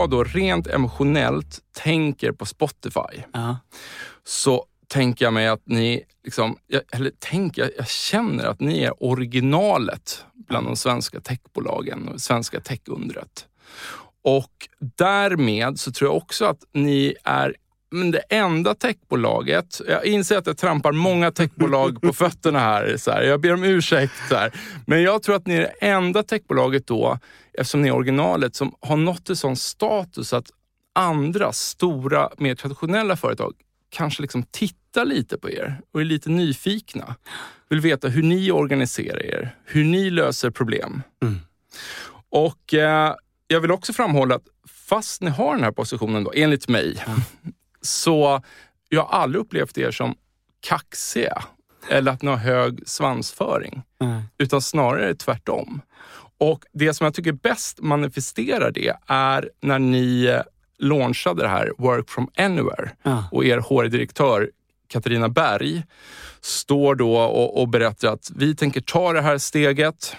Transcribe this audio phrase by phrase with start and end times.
[0.00, 3.56] Jag då rent emotionellt tänker på Spotify Ja.
[4.24, 9.02] så tänker jag mig att ni, liksom, jag, eller tänker, jag känner att ni är
[9.02, 13.46] originalet bland de svenska techbolagen och svenska techundret.
[14.22, 17.56] Och därmed så tror jag också att ni är
[17.90, 23.10] men det enda techbolaget, jag inser att jag trampar många techbolag på fötterna här, så
[23.10, 23.22] här.
[23.22, 24.12] jag ber om ursäkt.
[24.28, 24.52] Så här.
[24.86, 27.18] Men jag tror att ni är det enda techbolaget då,
[27.52, 30.50] eftersom ni är originalet, som har nått en sån status att
[30.92, 33.54] andra stora, mer traditionella företag
[33.90, 37.14] kanske liksom tittar lite på er och är lite nyfikna.
[37.68, 41.02] Vill veta hur ni organiserar er, hur ni löser problem.
[41.22, 41.40] Mm.
[42.30, 43.14] Och eh,
[43.46, 47.04] jag vill också framhålla att fast ni har den här positionen, då, enligt mig,
[47.82, 48.42] så
[48.88, 50.14] jag har aldrig upplevt er som
[50.60, 51.44] kaxiga
[51.90, 54.22] eller att ni har hög svansföring, Nej.
[54.38, 55.80] utan snarare tvärtom.
[56.38, 60.40] Och det som jag tycker bäst manifesterar det är när ni eh,
[60.78, 63.24] launchade det här Work from Anywhere Ja.
[63.32, 64.50] och er HR-direktör
[64.88, 65.82] Katarina Berg
[66.40, 70.16] står då och, och berättar att vi tänker ta det här steget.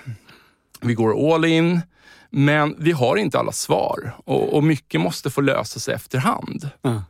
[0.81, 1.81] Vi går all in,
[2.29, 6.69] men vi har inte alla svar och, och mycket måste få lösa sig efterhand.
[6.81, 7.03] Ja.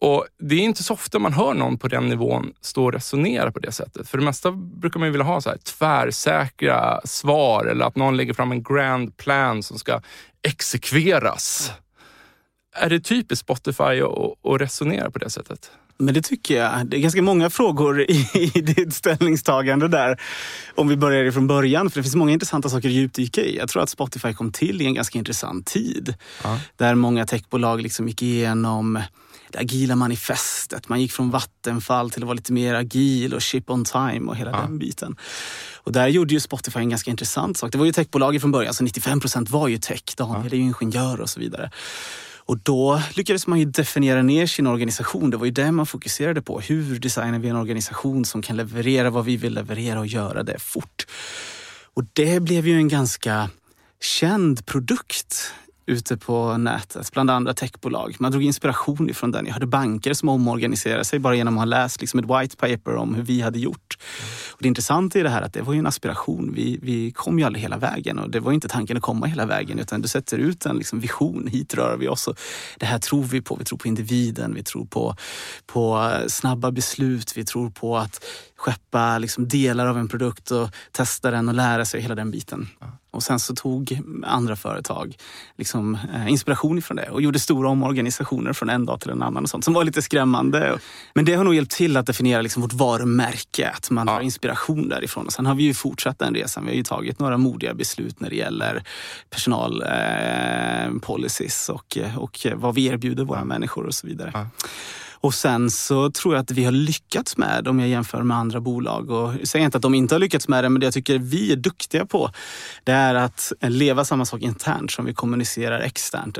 [0.00, 3.52] Och Det är inte så ofta man hör någon på den nivån stå och resonera
[3.52, 4.08] på det sättet.
[4.08, 8.34] För det mesta brukar man vilja ha så här tvärsäkra svar eller att någon lägger
[8.34, 10.00] fram en grand plan som ska
[10.42, 11.72] exekveras.
[12.76, 15.70] Är det typiskt Spotify att, att resonera på det sättet?
[15.98, 16.86] Men det tycker jag.
[16.86, 20.20] Det är ganska många frågor i, i ditt ställningstagande där.
[20.74, 23.56] Om vi börjar ifrån början, för det finns många intressanta saker att djupdyka i.
[23.56, 26.14] Jag tror att Spotify kom till i en ganska intressant tid.
[26.44, 26.60] Ja.
[26.76, 29.02] Där många techbolag liksom gick igenom
[29.54, 30.88] det agila manifestet.
[30.88, 34.36] Man gick från Vattenfall till att vara lite mer agil och ship on time och
[34.36, 34.60] hela Ja.
[34.60, 35.16] den biten.
[35.76, 37.72] Och där gjorde ju Spotify en ganska intressant sak.
[37.72, 40.02] Det var ju techbolag från början, så 95 procent var ju tech.
[40.16, 41.70] Daniel är ju ingenjör och så vidare.
[42.46, 45.30] Och då lyckades man ju definiera ner sin organisation.
[45.30, 46.60] Det var ju det man fokuserade på.
[46.60, 50.58] Hur designar vi en organisation som kan leverera vad vi vill leverera och göra det
[50.58, 51.06] fort?
[51.94, 53.50] Och det blev ju en ganska
[54.02, 55.52] känd produkt
[55.86, 58.16] ute på nätet bland andra techbolag.
[58.18, 59.46] Man drog inspiration ifrån den.
[59.46, 62.96] Jag hörde banker som omorganiserade sig bara genom att ha läst liksom ett white paper
[62.96, 63.98] om hur vi hade gjort.
[64.50, 66.52] Och det intressanta i det här är att det var ju en aspiration.
[66.54, 69.46] Vi, vi kom ju aldrig hela vägen och det var inte tanken att komma hela
[69.46, 71.46] vägen utan du sätter ut en liksom vision.
[71.46, 72.38] Hit rör vi oss och
[72.78, 73.56] det här tror vi på.
[73.56, 75.16] Vi tror på individen, vi tror på,
[75.66, 78.24] på snabba beslut, vi tror på att
[78.56, 82.68] skeppa liksom delar av en produkt och testa den och lära sig hela den biten.
[83.14, 85.16] Och sen så tog andra företag
[85.58, 89.42] liksom, eh, inspiration ifrån det och gjorde stora omorganisationer från en dag till en annan
[89.42, 90.78] och sånt som var lite skrämmande.
[91.14, 94.88] Men det har nog hjälpt till att definiera liksom vårt varumärke, att man har inspiration
[94.88, 95.26] därifrån.
[95.26, 96.64] Och sen har vi ju fortsatt den resan.
[96.64, 98.82] Vi har ju tagit några modiga beslut när det gäller
[99.30, 104.30] personalpolicies eh, och, och vad vi erbjuder våra människor och så vidare.
[104.34, 104.46] Ja.
[105.24, 108.60] Och sen så tror jag att vi har lyckats med om jag jämför med andra
[108.60, 109.10] bolag.
[109.10, 111.18] Och jag säger inte att de inte har lyckats med det, men det jag tycker
[111.18, 112.30] vi är duktiga på
[112.84, 116.38] det är att leva samma sak internt som vi kommunicerar externt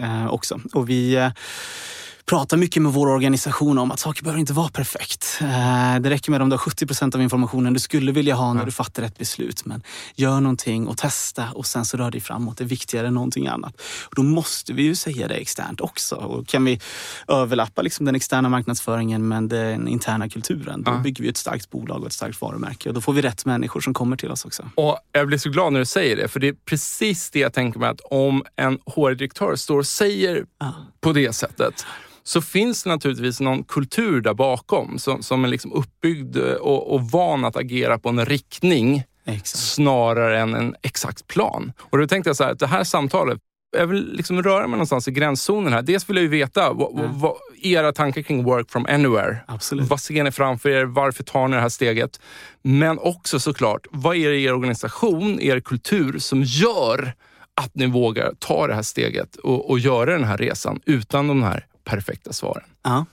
[0.00, 0.60] eh, också.
[0.72, 1.30] Och vi eh,
[2.30, 5.38] pratar mycket med vår organisation om att saker behöver inte vara perfekt.
[5.40, 8.52] Eh, det räcker med om du har 70 procent av informationen du skulle vilja ha
[8.52, 9.64] när du fattar ett beslut.
[9.64, 9.82] Men
[10.14, 12.58] gör någonting och testa och sen så rör dig framåt.
[12.58, 13.80] Det är viktigare än någonting annat.
[14.04, 16.14] Och då måste vi ju säga det externt också.
[16.14, 16.80] Och kan vi
[17.28, 22.00] överlappa liksom den externa marknadsföringen med den interna kulturen, då bygger vi ett starkt bolag
[22.00, 22.88] och ett starkt varumärke.
[22.88, 24.70] Och då får vi rätt människor som kommer till oss också.
[24.74, 27.52] Och Jag blir så glad när du säger det, för det är precis det jag
[27.52, 30.74] tänker mig att om en HR-direktör står och säger ja.
[31.00, 31.86] På det sättet
[32.22, 37.02] så finns det naturligtvis någon kultur där bakom som, som är liksom uppbyggd och, och
[37.02, 39.46] van att agera på en riktning Exakt.
[39.46, 41.72] snarare än en exakt plan.
[41.80, 43.38] Och då tänkte jag så här, att det här samtalet,
[43.76, 45.82] jag vill liksom röra mig någonstans i gränszonen här.
[45.82, 47.10] Dels vill jag ju veta vad, ja.
[47.14, 49.36] vad, era tankar kring work from anywhere.
[49.46, 49.88] Absolut.
[49.88, 50.84] Vad ser ni framför er?
[50.84, 52.20] Varför tar ni det här steget?
[52.62, 57.14] Men också såklart, vad är det i er organisation, er kultur som gör
[57.60, 61.42] att ni vågar ta det här steget och, och göra den här resan utan de
[61.42, 62.64] här perfekta svaren.
[62.82, 63.06] Ja.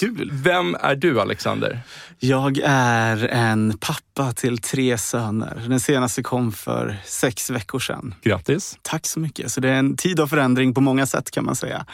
[0.00, 0.30] Kul!
[0.32, 1.80] Vem är du Alexander?
[2.18, 5.62] Jag är en pappa till tre söner.
[5.68, 8.14] Den senaste kom för sex veckor sedan.
[8.22, 8.78] Grattis!
[8.82, 9.52] Tack så mycket.
[9.52, 11.86] Så det är en tid av förändring på många sätt kan man säga.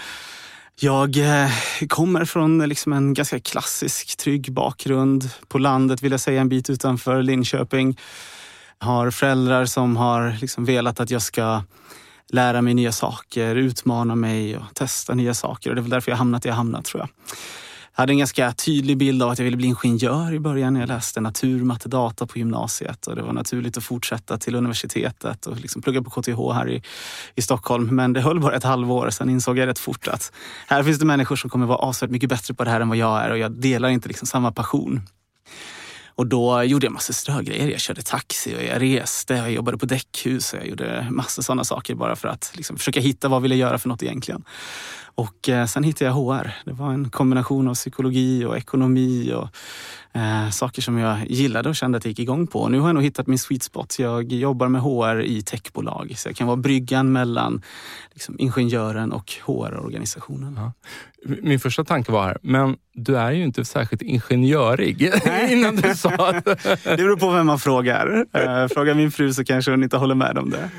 [0.81, 1.51] Jag eh,
[1.89, 5.31] kommer från liksom en ganska klassisk, trygg bakgrund.
[5.49, 7.99] På landet vill jag säga, en bit utanför Linköping.
[8.78, 11.62] Har föräldrar som har liksom velat att jag ska
[12.28, 15.70] lära mig nya saker, utmana mig och testa nya saker.
[15.70, 17.08] Och det är väl därför jag hamnat där jag hamnat tror jag.
[17.96, 20.81] Jag hade en ganska tydlig bild av att jag ville bli ingenjör i början när
[20.81, 23.06] jag läste natur, matte, data på gymnasiet.
[23.06, 26.82] Och det var naturligt att fortsätta till universitetet och liksom plugga på KTH här i,
[27.34, 27.96] i Stockholm.
[27.96, 29.11] Men det höll bara ett halvår.
[29.11, 30.32] Sen insåg jag rätt fort att
[30.67, 32.99] här finns det människor som kommer vara avsevärt mycket bättre på det här än vad
[32.99, 35.02] jag är och jag delar inte liksom samma passion.
[36.17, 37.69] Och då gjorde jag massa strögrejer.
[37.69, 41.65] Jag körde taxi och jag reste, jag jobbade på däckhus och jag gjorde massa sådana
[41.65, 44.45] saker bara för att liksom försöka hitta vad jag ville göra för något egentligen.
[45.17, 46.51] Och eh, sen hittade jag HR.
[46.65, 49.49] Det var en kombination av psykologi och ekonomi och
[50.21, 52.61] eh, saker som jag gillade och kände att jag gick igång på.
[52.61, 53.99] Och nu har jag nog hittat min sweet spot.
[53.99, 57.63] Jag jobbar med HR i techbolag så jag kan vara bryggan mellan
[58.13, 60.55] liksom, ingenjören och HR-organisationen.
[60.57, 60.73] Ja.
[61.43, 65.02] Min första tanke var här, men du är ju inte särskilt ingenjörig
[65.50, 66.43] innan du sa det.
[66.84, 68.25] Det beror på vem man frågar.
[68.32, 70.70] Eh, frågar min fru så kanske hon inte håller med om det.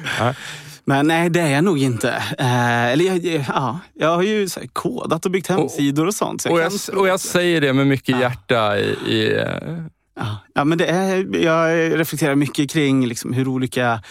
[0.86, 2.10] Men nej, det är jag nog inte.
[2.40, 6.42] Eh, eller jag, ja, jag har ju kodat och byggt hemsidor och, sånt.
[6.42, 8.96] Så jag och, jag, och, jag, säger det med mycket hjärta i...
[9.08, 9.84] i eh,
[10.16, 10.38] ja.
[10.54, 14.02] ja, men det är, jag reflekterar mycket kring liksom hur olika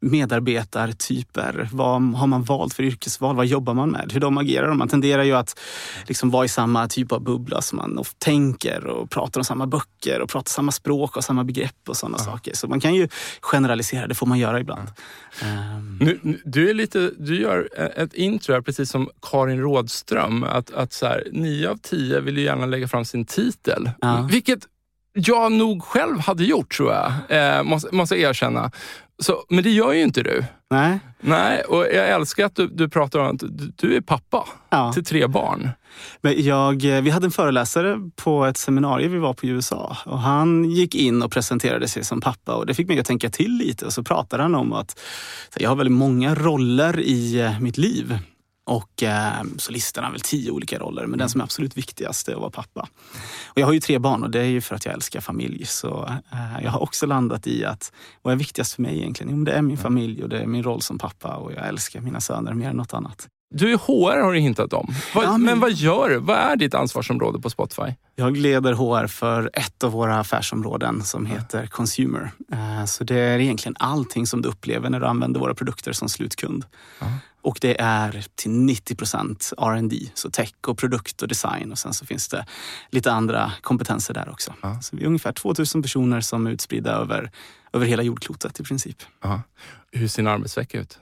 [0.00, 1.68] medarbetartyper.
[1.72, 3.36] Vad har man valt för yrkesval?
[3.36, 4.10] Vad jobbar man med?
[4.12, 4.74] Hur de agerar.
[4.74, 5.60] Man tenderar ju att
[6.06, 10.20] liksom vara i samma typ av bubbla som man tänker och pratar om samma böcker
[10.20, 12.24] och pratar samma språk och samma begrepp och sådana ja.
[12.24, 12.54] saker.
[12.54, 13.08] Så man kan ju
[13.40, 14.88] generalisera, det får man göra ibland.
[15.42, 15.46] Ja.
[15.46, 15.98] Um.
[16.00, 20.44] Nu, du, är lite, du gör ett intro här, precis som Karin Rådström.
[20.44, 23.90] Att, att så här, nio av tio vill ju gärna lägga fram sin titel.
[24.00, 24.28] Ja.
[24.30, 24.66] Vilket
[25.12, 28.70] jag nog själv hade gjort tror jag, eh, måste, måste erkänna.
[29.20, 30.44] Så, men det gör ju inte du.
[30.70, 30.98] Nej.
[31.20, 33.42] Nej, och jag älskar att du, du pratar om att
[33.76, 34.92] du är pappa ja.
[34.92, 35.70] till tre barn.
[36.20, 39.96] Men jag, eh, vi hade en föreläsare på ett seminarium vi var på i USA
[40.06, 43.30] och han gick in och presenterade sig som pappa och det fick mig att tänka
[43.30, 45.00] till lite och så pratade han om att
[45.56, 48.18] jag har väldigt många roller i eh, mitt liv.
[48.66, 51.18] Och eh, så listar han väl tio olika roller, men mm.
[51.18, 52.88] den som är absolut viktigast är att vara pappa.
[53.44, 55.66] Och jag har ju tre barn och det är ju för att jag älskar familj.
[55.66, 59.36] Så eh, jag har också landat i att vad är viktigast för mig egentligen?
[59.36, 62.00] Jo, det är min familj och det är min roll som pappa och jag älskar
[62.00, 63.28] mina söner mer än något annat.
[63.54, 64.94] Du är HR har du hintat om.
[65.14, 65.42] Vad, ja, men...
[65.42, 65.60] men...
[65.60, 66.18] vad gör du?
[66.18, 67.94] Vad är ditt ansvarsområde på Spotify?
[68.16, 72.30] Jag leder HR för ett av våra affärsområden som heter Consumer.
[72.52, 76.08] Eh, så det är egentligen allting som du upplever när du använder våra produkter som
[76.08, 76.64] slutkund.
[76.98, 77.06] Ja.
[77.42, 81.94] Och det är till 90 procent R&D, så tech och produkt och design och sen
[81.94, 82.46] så finns det
[82.90, 84.54] lite andra kompetenser där också.
[84.62, 84.80] Ja.
[84.80, 87.30] Så vi är ungefär 2000 personer som är utspridda över,
[87.72, 89.02] över hela jordklotet i princip.
[89.22, 89.42] Ja.
[89.92, 90.98] Hur ser en arbetsvecka ut?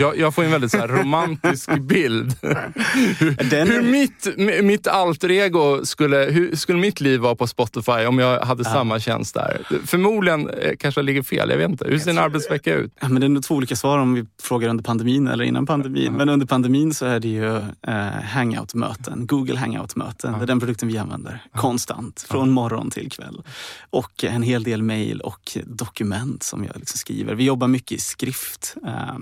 [0.00, 2.36] Jag, jag, får en väldigt så romantisk bild.
[2.42, 4.28] hur, hur mitt,
[4.64, 8.72] mitt alter ego skulle, hur skulle mitt liv vara på Spotify om jag hade ja.
[8.72, 9.66] samma tjänst där?
[9.86, 11.84] Förmodligen eh, kanske jag ligger fel, jag vet inte.
[11.88, 12.92] Hur ser en arbetsvecka ut?
[13.00, 15.66] Ja, men det är nog två olika svar om vi frågar under pandemin eller innan
[15.66, 16.12] pandemin.
[16.12, 17.94] Men under pandemin så är det ju eh,
[18.24, 20.32] hangout-möten, Google hangout-möten.
[20.32, 23.42] Det är den produkten vi använder konstant, från morgon till kväll.
[23.90, 27.34] Och en hel del mail och dokument som jag liksom skriver.
[27.34, 28.74] Vi jobbar mycket i skrift.
[28.86, 29.18] Eh,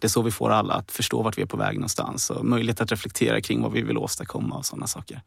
[0.00, 2.44] det är så vi får alla att förstå vart vi är på väg någonstans och
[2.44, 5.22] möjlighet att reflektera kring vad vi vill åstadkomma och sådana saker.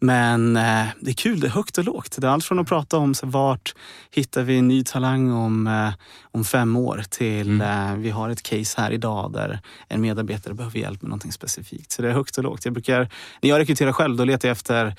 [0.00, 2.16] Men eh, det är kul, det är högt och lågt.
[2.18, 3.74] Det är allt från att prata om så vart
[4.10, 5.90] hittar vi en ny talang om, eh,
[6.22, 7.90] om fem år till mm.
[7.90, 11.92] eh, vi har ett case här idag där en medarbetare behöver hjälp med någonting specifikt.
[11.92, 12.64] Så det är högt och lågt.
[12.64, 13.10] Jag brukar,
[13.40, 14.96] när jag rekryterar själv, då letar jag efter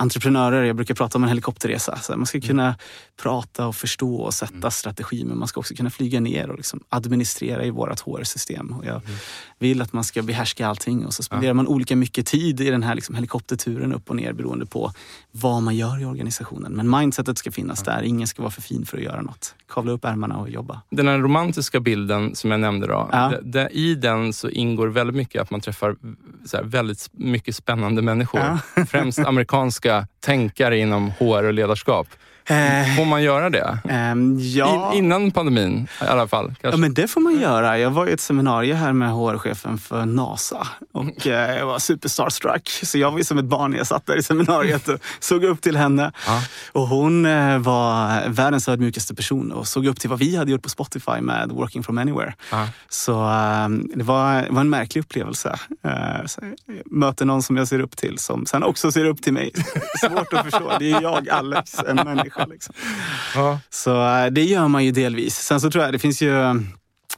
[0.00, 1.96] entreprenörer, jag brukar prata om en helikopterresa.
[1.96, 2.48] Så man ska mm.
[2.48, 2.74] kunna
[3.22, 4.70] prata och förstå och sätta mm.
[4.70, 8.72] strategi men man ska också kunna flyga ner och liksom administrera i vårt HR-system.
[8.72, 9.16] Och jag mm.
[9.58, 11.54] vill att man ska behärska allting och så spenderar ja.
[11.54, 14.92] man olika mycket tid i den här liksom helikopterturen upp och ner beroende på
[15.32, 16.72] vad man gör i organisationen.
[16.72, 17.92] Men mindsetet ska finnas ja.
[17.92, 19.54] där, ingen ska vara för fin för att göra något.
[19.68, 20.82] Kavla upp ärmarna och jobba.
[20.90, 23.28] Den här romantiska bilden som jag nämnde, då, ja.
[23.28, 25.96] det, det, i den så ingår väldigt mycket att man träffar
[26.52, 28.58] här, väldigt mycket spännande människor.
[28.86, 29.89] Främst amerikanska
[30.20, 32.06] tänkare inom HR och ledarskap.
[32.50, 33.78] Eh, får man göra det?
[34.12, 34.92] Um, ja.
[34.92, 36.46] In, innan pandemin i alla fall?
[36.46, 36.68] Kanske.
[36.68, 37.78] Ja, men det får man göra.
[37.78, 42.08] Jag var i ett seminarium här med HR-chefen för NASA och eh, jag var super
[42.08, 42.68] starstruck.
[42.82, 45.60] Så jag var som ett barn när jag satt där i seminariet och såg upp
[45.60, 46.12] till henne.
[46.26, 46.40] Ah.
[46.72, 50.62] Och hon eh, var världens ödmjukaste person och såg upp till vad vi hade gjort
[50.62, 52.34] på Spotify med Working from anywhere.
[52.50, 52.66] Ah.
[52.88, 55.58] Så ehm, det var, var, en märklig upplevelse.
[55.86, 56.46] Uh,
[56.86, 59.52] möter någon som jag ser upp till som sen också ser upp till mig.
[60.00, 60.72] Svårt att förstå.
[60.78, 62.39] Det är jag, Alex, en människa.
[62.50, 62.74] Liksom.
[63.34, 63.60] Ja.
[63.70, 65.34] Så eh, det gör man ju delvis.
[65.36, 66.60] Sen så tror jag det finns ju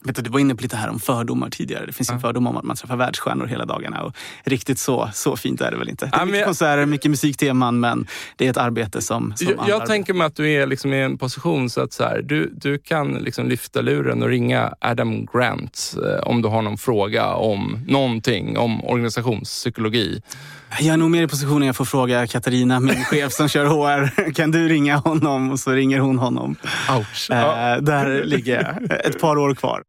[0.05, 1.87] Vet du, du var inne på lite här om fördomar tidigare.
[1.87, 2.14] Det finns ja.
[2.14, 4.02] en fördom om att man träffar världsstjärnor hela dagarna.
[4.02, 4.14] Och
[4.45, 6.05] riktigt så, så fint är det väl inte.
[6.07, 6.47] Det är ja, mycket jag...
[6.47, 10.37] konserter, mycket musikteman men det är ett arbete som, som Jag, jag tänker mig att
[10.37, 13.81] du är liksom i en position så att så här, du, du kan liksom lyfta
[13.81, 20.23] luren och ringa Adam Grant eh, om du har någon fråga om någonting, om organisationspsykologi.
[20.81, 24.33] Jag är nog mer i positionen jag får fråga Katarina, min chef som kör HR.
[24.33, 25.50] Kan du ringa honom?
[25.50, 26.57] Och så ringer hon honom.
[26.99, 27.31] Ouch.
[27.31, 29.00] Eh, där ligger jag.
[29.07, 29.83] Ett par år kvar.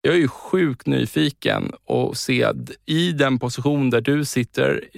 [0.00, 2.46] Jag är ju sjukt nyfiken och se
[2.86, 4.96] i den position där du sitter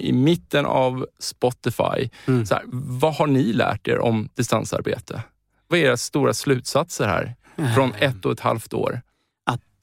[0.00, 2.10] i mitten av Spotify.
[2.26, 2.46] Mm.
[2.46, 5.22] Så här, vad har ni lärt er om distansarbete?
[5.68, 7.34] Vad är era stora slutsatser här
[7.74, 9.00] från ett och ett halvt år?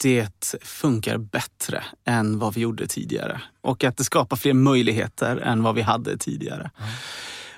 [0.02, 3.40] Det funkar bättre än vad vi gjorde tidigare.
[3.60, 6.70] Och att det skapar fler möjligheter än vad vi hade tidigare.
[6.78, 6.90] Mm.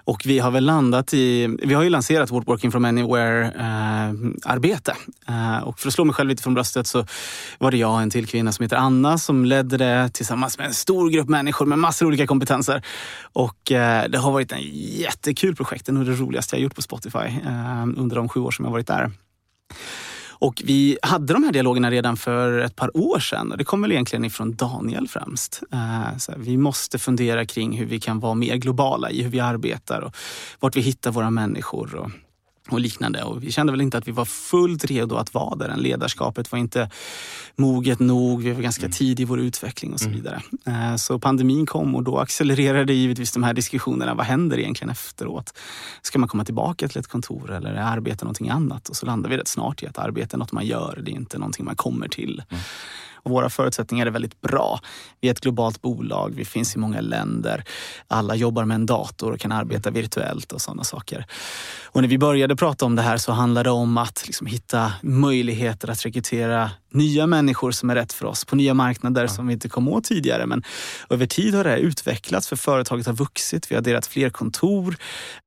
[0.07, 4.97] Och vi har väl landat i, vi har ju lanserat vårt Working from Anywhere-arbete.
[5.29, 7.07] Eh, eh, och för att slå mig själv lite från bröstet så
[7.59, 10.67] var det jag och en till kvinna som heter Anna som ledde det tillsammans med
[10.67, 12.83] en stor grupp människor med massor av olika kompetenser.
[13.33, 16.75] Och eh, det har varit en jättekul projekt, det är nog det roligaste jag gjort
[16.75, 19.11] på Spotify eh, under de sju år som jag varit där.
[20.39, 23.55] Och vi hade de här dialogerna redan för ett par år sedan.
[23.59, 25.63] Det kom väl egentligen ifrån Daniel främst.
[25.73, 29.41] Eh, så vi måste fundera kring hur vi kan vara mer globala i hur vi
[29.41, 30.17] arbetar och
[30.61, 32.13] vart vi hittar våra människor.
[32.71, 33.23] Och liknande.
[33.23, 35.77] Och vi kände väl inte att vi var fullt redo att vara där.
[35.77, 36.91] Ledarskapet var inte
[37.57, 38.43] moget nog.
[38.43, 38.93] Vi var ganska mm.
[38.93, 40.17] tidig i vår utveckling och så mm.
[40.17, 40.43] vidare.
[40.67, 40.99] Mm.
[40.99, 44.15] Så pandemin kom och då accelererade givetvis de här diskussionerna.
[44.15, 45.59] Vad händer egentligen efteråt?
[46.03, 48.89] Ska man komma tillbaka till ett kontor eller arbeta någonting annat?
[48.89, 51.01] Och så landade vi rätt snart i att arbete är något man gör.
[51.05, 52.43] Det är inte någonting man kommer till.
[52.49, 52.63] Mm.
[53.25, 54.81] Och våra förutsättningar är väldigt bra.
[55.21, 57.65] Vi är ett globalt bolag, vi finns i många länder.
[58.09, 61.27] Alla jobbar med en dator och kan arbeta virtuellt och sådana saker.
[61.85, 64.93] Och när vi började prata om det här så handlade det om att liksom hitta
[65.03, 69.29] möjligheter att rekrytera nya människor som är rätt för oss på nya marknader ja.
[69.29, 70.47] som vi inte kom åt tidigare.
[70.47, 70.63] Men
[71.11, 73.71] över tid har det här utvecklats för företaget har vuxit.
[73.71, 74.97] Vi har delat fler kontor.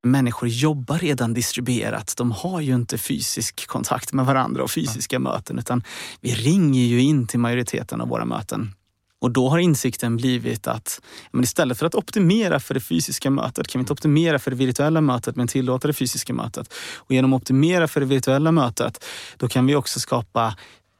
[0.02, 2.14] Människor jobbar redan distribuerat.
[2.16, 5.20] De har ju inte fysisk kontakt med varandra och fysiska ja.
[5.20, 5.82] möten utan
[6.20, 8.74] vi ringer ju in till majoriteten av våra möten.
[9.20, 13.68] Och då har insikten blivit att men istället för att optimera för det fysiska mötet
[13.68, 16.74] kan vi inte optimera för det virtuella mötet men tillåta det fysiska mötet.
[16.96, 19.04] Och genom att optimera för det virtuella mötet
[19.36, 20.56] då kan vi också skapa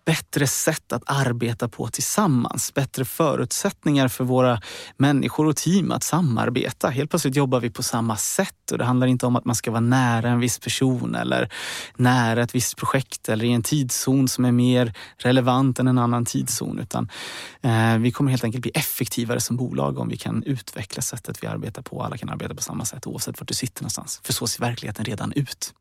[0.09, 2.75] bättre sätt att arbeta på tillsammans.
[2.75, 4.61] Bättre förutsättningar för våra
[4.97, 6.89] människor och team att samarbeta.
[6.89, 9.71] Helt plötsligt jobbar vi på samma sätt och det handlar inte om att man ska
[9.71, 11.53] vara nära en viss person eller
[11.97, 16.25] nära ett visst projekt eller i en tidszon som är mer relevant än en annan
[16.25, 16.79] tidszon.
[16.79, 17.11] Utan
[17.63, 21.47] eh, vi kommer helt enkelt bli effektivare som bolag om vi kan utveckla sättet vi
[21.47, 22.03] arbetar på.
[22.03, 24.21] Alla kan arbeta på samma sätt oavsett var du sitter någonstans.
[24.25, 25.75] För så ser verkligheten redan ut.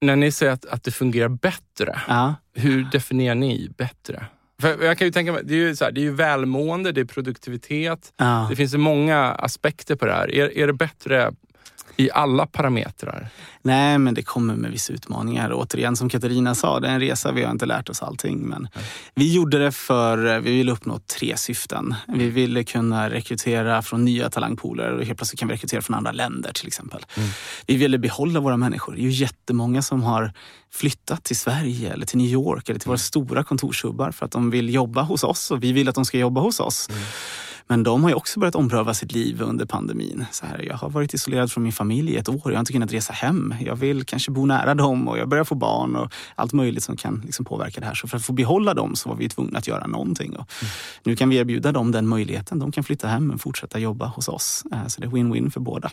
[0.00, 2.34] När ni säger att, att det fungerar bättre, ja.
[2.54, 4.26] hur definierar ni bättre?
[4.60, 6.92] För jag kan ju tänka mig, det är ju, så här, det är ju välmående,
[6.92, 8.12] det är produktivitet.
[8.16, 8.46] Ja.
[8.50, 10.34] Det finns ju många aspekter på det här.
[10.34, 11.32] Är, är det bättre
[11.98, 13.28] i alla parametrar?
[13.62, 15.52] Nej, men det kommer med vissa utmaningar.
[15.54, 17.32] Återigen, som Katarina sa, det är en resa.
[17.32, 18.38] Vi har inte lärt oss allting.
[18.38, 18.68] Men mm.
[19.14, 21.94] vi gjorde det för vi ville uppnå tre syften.
[22.08, 26.12] Vi ville kunna rekrytera från nya talangpooler och helt plötsligt kan vi rekrytera från andra
[26.12, 27.06] länder till exempel.
[27.16, 27.28] Mm.
[27.66, 28.92] Vi ville behålla våra människor.
[28.92, 30.32] Det är ju jättemånga som har
[30.72, 32.98] flyttat till Sverige eller till New York eller till våra mm.
[32.98, 36.18] stora kontorshubbar för att de vill jobba hos oss och vi vill att de ska
[36.18, 36.88] jobba hos oss.
[36.90, 37.02] Mm.
[37.68, 40.24] Men de har ju också börjat ompröva sitt liv under pandemin.
[40.30, 42.42] Så här, jag har varit isolerad från min familj i ett år.
[42.44, 43.54] Jag har inte kunnat resa hem.
[43.60, 46.96] Jag vill kanske bo nära dem och jag börjar få barn och allt möjligt som
[46.96, 47.94] kan liksom påverka det här.
[47.94, 50.30] Så för att få behålla dem så var vi tvungna att göra någonting.
[50.30, 50.72] Och mm.
[51.02, 52.58] Nu kan vi erbjuda dem den möjligheten.
[52.58, 54.64] De kan flytta hem och fortsätta jobba hos oss.
[54.72, 55.90] Eh, så det är win-win för båda.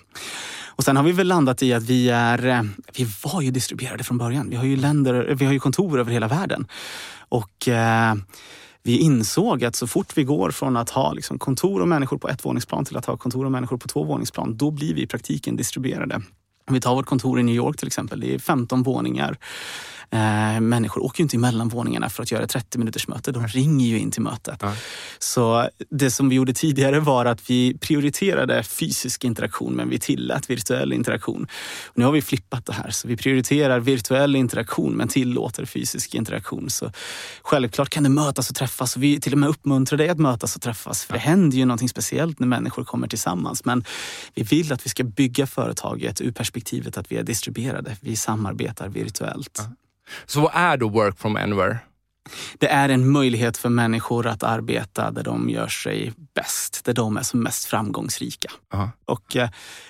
[0.68, 2.62] Och sen har vi väl landat i att vi är, eh,
[2.98, 4.50] vi var ju distribuerade från början.
[4.50, 6.68] Vi har ju länder, vi har ju kontor över hela världen.
[7.30, 8.16] Och eh,
[8.86, 12.30] vi insåg att så fort vi går från att ha liksom kontor och människor på
[12.30, 15.08] ett våningsplan till att ha kontor och människor på två våningsplan, då blir vi i
[15.08, 16.16] praktiken distribuerade.
[16.68, 19.38] Om vi tar vårt kontor i New York till exempel, det är 15 våningar.
[20.12, 23.32] Eh, människor åker ju inte emellan våningarna för att göra ett 30 minuters möte.
[23.32, 24.60] De ringer ju in till mötet.
[24.62, 24.74] Ja.
[25.20, 30.50] Så det som vi gjorde tidigare var att vi prioriterade fysisk interaktion men vi tillät
[30.50, 31.48] virtuell interaktion.
[31.86, 32.90] Och nu har vi flippat det här.
[32.90, 36.70] Så vi prioriterar virtuell interaktion men tillåter fysisk interaktion.
[36.70, 36.92] Så
[37.42, 38.98] självklart kan det mötas och träffas.
[38.98, 41.06] Vi till och med uppmuntrar dig att mötas och träffas.
[41.06, 43.66] För det händer ju någonting speciellt när människor kommer tillsammans.
[43.66, 43.84] Men
[44.34, 47.98] vi vill att vi ska bygga företaget ur perspektivet att vi är distribuerade.
[48.02, 49.62] Vi samarbetar virtuellt.
[49.64, 49.76] Ja.
[50.26, 51.78] Så vad är då work from anywhere?
[52.58, 57.18] Det är en möjlighet för människor att arbeta där de gör sig bäst, där de
[57.18, 58.50] är som mest framgångsrika.
[58.74, 58.90] Uh-huh.
[59.06, 59.50] Och, eh,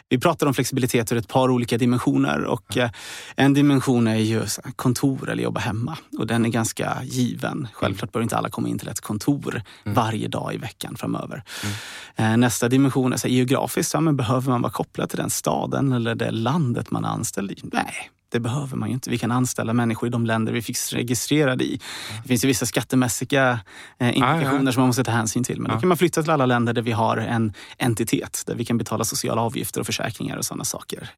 [0.09, 2.43] vi pratar om flexibilitet ur ett par olika dimensioner.
[2.43, 2.89] Och, eh,
[3.35, 4.45] en dimension är ju
[4.75, 5.97] kontor eller jobba hemma.
[6.17, 7.67] Och den är ganska given.
[7.73, 9.95] Självklart bör inte alla komma in till ett kontor mm.
[9.95, 11.43] varje dag i veckan framöver.
[11.63, 12.33] Mm.
[12.33, 13.93] Eh, nästa dimension är så här, geografiskt.
[13.93, 17.51] Ja, men behöver man vara kopplad till den staden eller det landet man är anställd
[17.51, 17.59] i?
[17.63, 19.09] Nej, det behöver man ju inte.
[19.09, 21.79] Vi kan anställa människor i de länder vi finns registrerade i.
[22.21, 23.59] Det finns ju vissa skattemässiga
[23.99, 24.71] eh, implikationer ah, ja.
[24.71, 25.61] som man måste ta hänsyn till.
[25.61, 25.73] Men ah.
[25.73, 28.77] då kan man flytta till alla länder där vi har en entitet, där vi kan
[28.77, 31.09] betala sociala avgifter och försäkringar och sådana saker.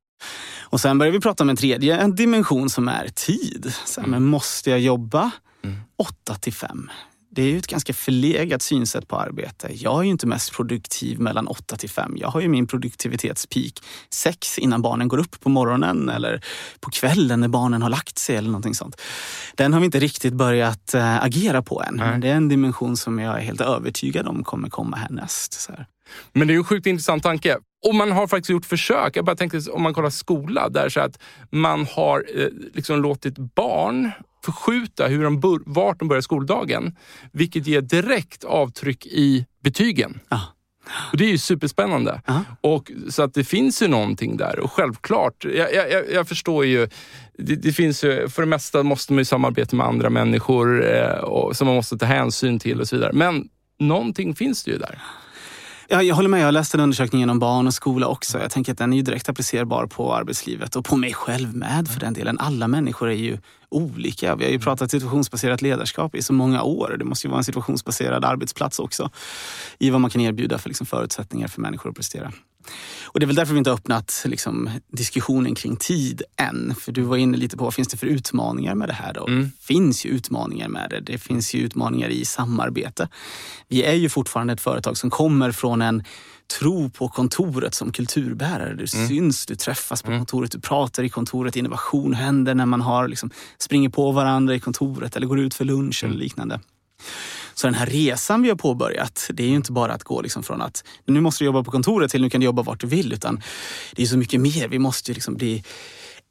[0.70, 3.74] Och sen börjar vi prata om en tredje en dimension som är tid.
[3.86, 4.22] Så här, mm.
[4.22, 5.32] men måste jag jobba
[5.64, 5.78] mm.
[5.98, 6.90] 8 till 5?
[7.38, 9.70] Det är ju ett ganska förlegat synsätt på arbete.
[9.72, 12.14] Jag är ju inte mest produktiv mellan 8 till 5.
[12.18, 16.42] Jag har ju min produktivitetspeak 6 innan barnen går upp på morgonen eller
[16.80, 19.02] på kvällen när barnen har lagt sig eller någonting sånt.
[19.56, 21.96] Den har vi inte riktigt börjat äh, agera på än.
[21.96, 25.70] Men det är en dimension som jag är helt övertygad om kommer komma härnäst.
[26.34, 27.58] Men det är ju en sjukt intressant tanke.
[27.86, 29.18] Och man har faktiskt gjort försök.
[29.18, 33.38] Jag bara tänkte om man kollar skola, där så att man har eh, liksom låtit
[33.38, 34.12] barn
[34.46, 36.96] förskjuta hur de vart de börjar skoldagen.
[37.32, 40.20] Vilket ger direkt avtryck i betygen.
[40.30, 40.40] Ah.
[41.12, 42.22] Och Det är ju superspännande.
[42.30, 44.60] Uh Och, så att det finns ju någonting där.
[44.60, 46.88] Och självklart, jag, jag, jag förstår ju,
[47.38, 51.20] det, det, finns ju, för det mesta måste man ju samarbeta med andra människor eh,
[51.20, 53.14] och, som man måste ta hänsyn till och så vidare.
[53.14, 55.00] Men någonting finns det ju där.
[55.90, 56.42] Jag, jag håller med.
[56.42, 58.40] Jag läste en undersökning om barn och skola också.
[58.40, 61.88] Jag tänker att den är ju direkt applicerbar på arbetslivet och på mig själv med
[61.88, 62.40] för den delen.
[62.40, 63.38] Alla människor är ju
[63.70, 64.36] olika.
[64.36, 66.96] Vi har ju pratat situationsbaserat ledarskap i så många år.
[67.00, 69.10] Det måste ju vara en situationsbaserad arbetsplats också
[69.80, 72.32] i vad man kan erbjuda för liksom förutsättningar för människor att prestera.
[73.06, 76.76] Och det är väl därför vi inte har öppnat liksom, diskussionen kring tid än.
[76.80, 79.14] För du var inne lite på vad finns det för utmaningar med det här?
[79.14, 79.28] Då?
[79.28, 79.44] Mm.
[79.44, 81.00] Det finns ju utmaningar med det.
[81.00, 83.10] Det finns ju utmaningar i samarbete.
[83.68, 86.04] Vi är ju fortfarande ett företag som kommer från en
[86.60, 88.74] tro på kontoret som kulturbärare.
[88.74, 89.08] Du mm.
[89.08, 90.20] syns, du träffas på mm.
[90.20, 91.56] kontoret, du pratar i kontoret.
[91.56, 95.66] Innovation händer när man har, liksom, springer på varandra i kontoret eller går ut för
[95.66, 96.12] lunch mm.
[96.12, 96.60] eller liknande.
[97.58, 100.44] Så den här resan vi har påbörjat, det är ju inte bara att gå liksom
[100.44, 102.88] från att nu måste du jobba på kontoret till nu kan du jobba vart du
[102.88, 103.14] vill.
[103.14, 103.42] Utan
[103.96, 104.68] det är så mycket mer.
[104.68, 105.64] Vi måste ju liksom bli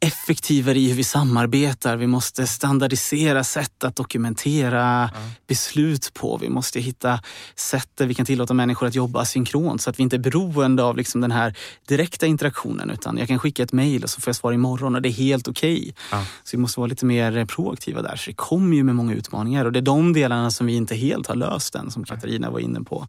[0.01, 1.97] effektivare i hur vi samarbetar.
[1.97, 5.31] Vi måste standardisera sätt att dokumentera mm.
[5.47, 6.37] beslut på.
[6.37, 7.21] Vi måste hitta
[7.55, 10.83] sätt där vi kan tillåta människor att jobba synkront så att vi inte är beroende
[10.83, 12.91] av liksom den här direkta interaktionen.
[12.91, 15.13] Utan jag kan skicka ett mejl och så får jag svar imorgon och det är
[15.13, 15.81] helt okej.
[15.81, 15.93] Okay.
[16.13, 16.25] Mm.
[16.45, 18.17] Så vi måste vara lite mer proaktiva där.
[18.17, 20.95] Så det kommer ju med många utmaningar och det är de delarna som vi inte
[20.95, 23.07] helt har löst än, som Katarina var inne på.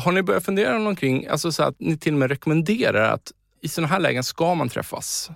[0.00, 3.68] Har ni börjat fundera omkring, alltså så att ni till och med rekommenderar att i
[3.68, 5.30] sådana här lägen ska man träffas?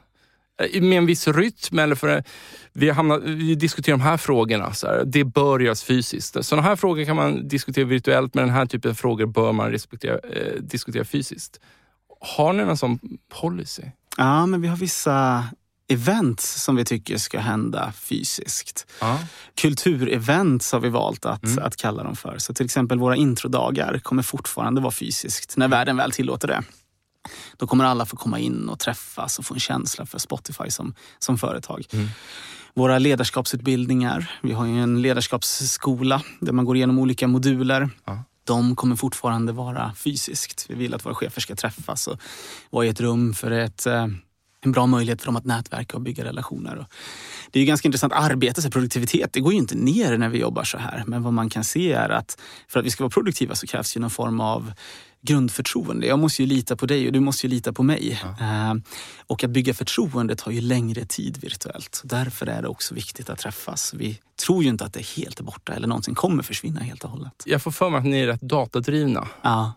[0.62, 1.78] Eh, med en viss rytm.
[1.78, 2.24] Eller för,
[2.72, 4.74] vi, hamnar, vi diskuterar de här frågorna.
[4.74, 6.44] Så här, det bör göras fysiskt.
[6.44, 9.70] Sådana här frågor kan man diskutera virtuellt, men den här typen av frågor bör man
[9.70, 11.60] respektera, eh, diskutera fysiskt.
[12.20, 12.98] Har ni någon sån
[13.40, 13.82] policy?
[14.16, 15.44] Ja, men vi har vissa
[15.88, 18.86] events som vi tycker ska hända fysiskt.
[19.00, 19.18] Ja.
[19.54, 21.64] Kulturevents har vi valt att, mm.
[21.64, 22.38] att kalla dem för.
[22.38, 26.62] Så till exempel våra introdagar kommer fortfarande vara fysiskt när världen väl tillåter det.
[27.56, 30.94] Då kommer alla få komma in och träffas och få en känsla för Spotify som,
[31.18, 31.86] som företag.
[31.92, 32.08] Mm.
[32.74, 37.90] Våra ledarskapsutbildningar, vi har ju en ledarskapsskola där man går igenom olika moduler.
[38.04, 38.22] Ja.
[38.44, 40.66] De kommer fortfarande vara fysiskt.
[40.68, 42.20] Vi vill att våra chefer ska träffas och
[42.70, 44.06] vara i ett rum för ett eh,
[44.64, 46.86] en bra möjlighet för dem att nätverka och bygga relationer.
[47.50, 48.12] Det är ganska intressant.
[48.12, 51.04] Arbete, så produktivitet, det går ju inte ner när vi jobbar så här.
[51.06, 53.96] Men vad man kan se är att för att vi ska vara produktiva så krävs
[53.96, 54.72] ju någon form av
[55.24, 56.06] grundförtroende.
[56.06, 58.20] Jag måste ju lita på dig och du måste ju lita på mig.
[58.22, 58.46] Ja.
[58.46, 58.74] Eh,
[59.26, 62.00] och att bygga förtroende tar ju längre tid virtuellt.
[62.04, 63.94] Därför är det också viktigt att träffas.
[63.94, 67.10] Vi tror ju inte att det är helt borta eller någonsin kommer försvinna helt och
[67.10, 67.42] hållet.
[67.46, 69.28] Jag får för mig att ni är rätt datadrivna.
[69.42, 69.72] Ja.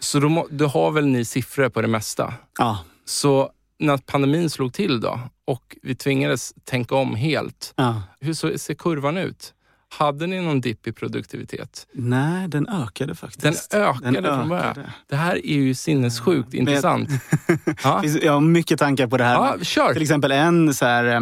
[0.00, 2.34] Så då, då har väl ni siffror på det mesta?
[2.58, 2.78] Ja.
[3.04, 7.74] Så när pandemin slog till då och vi tvingades tänka om helt.
[7.76, 8.02] Ja.
[8.20, 9.54] Hur ser kurvan ut?
[9.98, 11.86] Hade ni någon dipp i produktivitet?
[11.92, 13.70] Nej, den ökade faktiskt.
[13.70, 14.74] Den ökade den från början.
[15.08, 16.58] Det här är ju sinnessjukt ja.
[16.58, 17.08] intressant.
[17.84, 18.04] ja.
[18.22, 19.34] Jag har mycket tankar på det här.
[19.34, 19.92] Ja, kör.
[19.92, 21.20] Till exempel en så här, eh,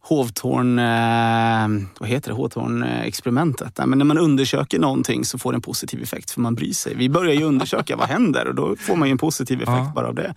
[0.00, 3.86] Hovtorn, eh, vad heter det, Hovtorn-experimentet.
[3.86, 6.94] Men när man undersöker någonting så får det en positiv effekt för man bryr sig.
[6.94, 9.92] Vi börjar ju undersöka vad händer och då får man ju en positiv effekt ja.
[9.94, 10.34] bara av det.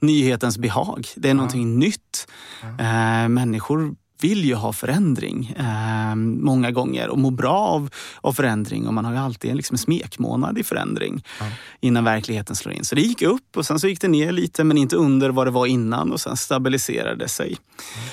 [0.00, 1.34] Nyhetens behag, det är ja.
[1.34, 2.28] någonting nytt.
[2.62, 8.86] Eh, människor vill ju ha förändring eh, många gånger och må bra av, av förändring.
[8.86, 11.46] Och man har ju alltid liksom en smekmånad i förändring ja.
[11.80, 12.84] innan verkligheten slår in.
[12.84, 15.46] Så det gick upp och sen så gick det ner lite men inte under vad
[15.46, 17.46] det var innan och sen stabiliserade det sig.
[17.46, 18.08] Mm.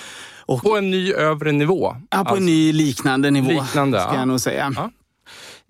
[0.45, 1.95] Och, på en ny övre nivå?
[2.09, 3.61] Ja, på alltså, en ny liknande nivå.
[3.61, 4.19] Liknande, ska ja.
[4.19, 4.73] jag nog säga.
[4.75, 4.91] Ja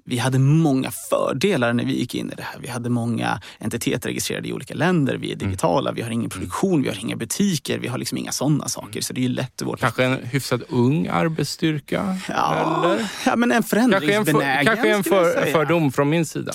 [0.03, 2.59] vi hade många fördelar när vi gick in i det här.
[2.61, 5.17] Vi hade många entiteter registrerade i olika länder.
[5.17, 5.47] Vi är mm.
[5.47, 5.95] digitala, mm.
[5.95, 7.79] vi har ingen produktion, vi har inga butiker.
[7.79, 9.01] Vi har liksom inga sådana saker.
[9.01, 12.17] Så det är lätt vårt Kanske en hyfsat ung arbetsstyrka?
[12.29, 13.11] Ja, eller?
[13.25, 14.65] ja men en förändringsbenägen.
[14.65, 16.51] Kanske en, för, för, fördom från min sida?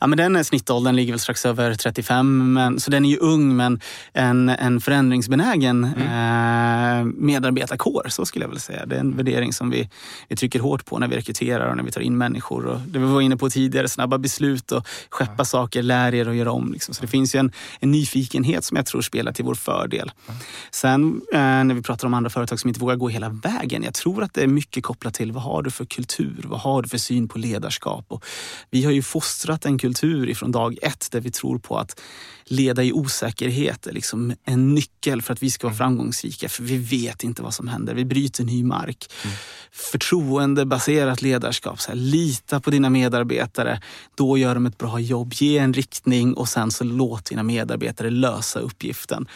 [0.00, 2.52] Ja, men den snittåldern ligger väl strax över 35.
[2.52, 3.80] Men, så den är ju ung men
[4.12, 7.00] en, en förändringsbenägen mm.
[7.00, 8.06] eh, medarbetarkår.
[8.08, 8.86] Så skulle jag vilja säga.
[8.86, 9.90] Det är en värdering som vi,
[10.28, 12.66] vi trycker hårt på när vi rekryterar och när vi tar in människor.
[12.66, 15.44] Och det vi var inne på tidigare, snabba beslut och skeppa ja.
[15.44, 16.72] saker, lär er och göra om.
[16.72, 16.94] Liksom.
[16.94, 20.10] Så det finns ju en, en, nyfikenhet som jag tror spelar till vår fördel.
[20.26, 20.34] Ja.
[20.70, 23.82] Sen eh, när vi pratar om andra företag som inte vågar gå hela vägen.
[23.82, 26.44] Jag tror att det är mycket kopplat till vad har du för kultur?
[26.44, 28.04] Vad har du för syn på ledarskap?
[28.08, 28.24] Och
[28.70, 32.00] vi har ju fostrat en kultur ifrån dag ett där vi tror på att
[32.50, 35.78] leda i osäkerhet är liksom en nyckel för att vi ska vara mm.
[35.78, 36.48] framgångsrika.
[36.48, 37.94] För vi vet inte vad som händer.
[37.94, 39.12] Vi bryter ny mark.
[39.24, 39.36] Mm.
[39.72, 41.80] Förtroendebaserat ledarskap.
[41.80, 43.82] Så här, lita på dina medarbetare.
[44.14, 45.32] Då gör de ett bra jobb.
[45.34, 49.28] Ge en riktning och sen så låt dina medarbetare lösa uppgiften.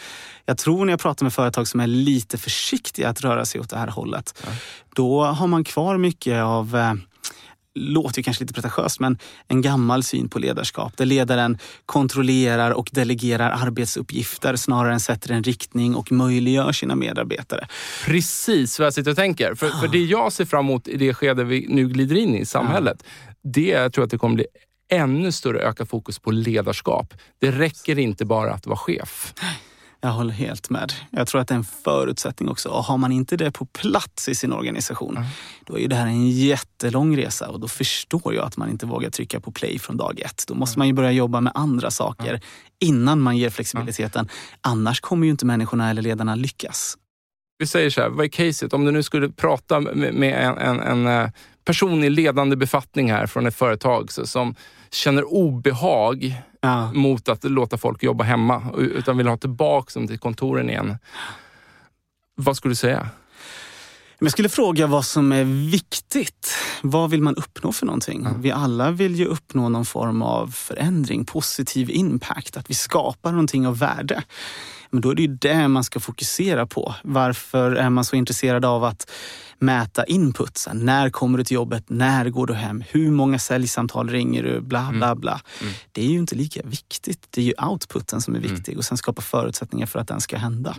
[0.45, 3.69] Jag tror när jag pratar med företag som är lite försiktiga att röra sig åt
[3.69, 4.43] det här hållet.
[4.43, 4.49] Ja.
[4.95, 6.93] Då har man kvar mycket av eh,
[7.75, 12.89] låter ju kanske lite pretentiöst, men en gammal syn på ledarskap där ledaren kontrollerar och
[12.91, 17.67] delegerar arbetsuppgifter snarare än sätter en riktning och möjliggör sina medarbetare.
[18.05, 19.55] Precis vad jag sitter och tänker.
[19.55, 22.45] För, för det jag ser fram emot i det skede vi nu glider in i
[22.45, 23.33] samhället, ja.
[23.41, 24.45] det jag tror att det kommer bli
[24.89, 27.13] ännu större ökat fokus på ledarskap.
[27.39, 29.33] Det räcker inte bara att vara chef.
[30.05, 30.93] Jag håller helt med.
[31.09, 32.69] Jag tror att det är en förutsättning också.
[32.69, 35.29] Och har man inte det på plats i sin organisation, mm.
[35.65, 38.85] då är ju det här en jättelång resa och då förstår jag att man inte
[38.85, 40.43] vågar trycka på play från dag ett.
[40.47, 40.79] Då måste mm.
[40.79, 42.41] man ju börja jobba med andra saker mm.
[42.79, 44.29] innan man ger flexibiliteten.
[44.61, 46.97] Annars kommer ju inte människorna eller ledarna lyckas.
[47.57, 48.73] Vi säger så här, vad är caset?
[48.73, 51.29] Om du nu skulle prata med en, en, en eh,
[51.65, 54.55] person i ledande befattning här från ett företag som
[54.91, 56.91] känner obehag ja.
[56.93, 60.97] mot att låta folk jobba hemma, utan vill ha tillbaka dem till kontoren igen.
[62.35, 63.09] Vad skulle du säga?
[64.23, 66.55] Jag skulle fråga vad som är viktigt.
[66.81, 68.25] Vad vill man uppnå för någonting?
[68.25, 68.41] Mm.
[68.41, 73.67] Vi alla vill ju uppnå någon form av förändring, positiv impact, att vi skapar någonting
[73.67, 74.23] av värde.
[74.89, 76.95] Men då är det ju det man ska fokusera på.
[77.03, 79.11] Varför är man så intresserad av att
[79.59, 80.67] mäta input?
[80.73, 81.83] När kommer du till jobbet?
[81.87, 82.83] När går du hem?
[82.89, 84.61] Hur många säljsamtal ringer du?
[84.61, 85.19] Bla, bla, mm.
[85.19, 85.41] bla.
[85.61, 85.73] Mm.
[85.91, 87.27] Det är ju inte lika viktigt.
[87.29, 88.55] Det är ju outputen som är mm.
[88.55, 90.75] viktig och sen skapa förutsättningar för att den ska hända.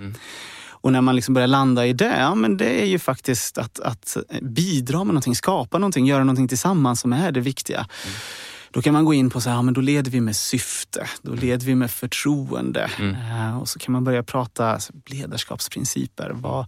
[0.85, 3.81] Och när man liksom börjar landa i det, ja, men det är ju faktiskt att,
[3.81, 7.79] att bidra med någonting, skapa någonting, göra någonting tillsammans som är det viktiga.
[7.79, 8.17] Mm.
[8.75, 11.07] Då kan man gå in på så här, ja, men då leder vi med syfte,
[11.23, 12.91] då leder vi med förtroende.
[12.99, 13.15] Mm.
[13.15, 16.31] Uh, och så kan man börja prata ledarskapsprinciper.
[16.35, 16.67] Vad,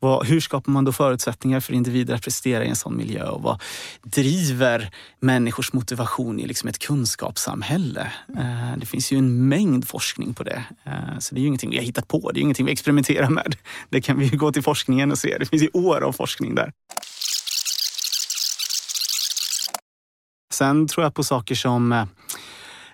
[0.00, 3.28] vad, hur skapar man då förutsättningar för individer att prestera i en sån miljö?
[3.28, 3.62] Och vad
[4.02, 8.12] driver människors motivation i liksom ett kunskapssamhälle?
[8.30, 10.64] Uh, det finns ju en mängd forskning på det.
[10.86, 13.30] Uh, så det är ju ingenting vi har hittat på, det är ingenting vi experimenterar
[13.30, 13.56] med.
[13.88, 15.36] Det kan vi gå till forskningen och se.
[15.38, 16.72] Det finns ju år av forskning där.
[20.54, 22.06] Sen tror jag på saker som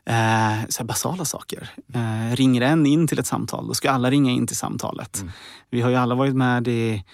[0.05, 1.71] Eh, så basala saker.
[1.95, 5.21] Eh, ringer en in till ett samtal, då ska alla ringa in till samtalet.
[5.21, 5.33] Mm.
[5.71, 7.05] Vi har ju alla varit med i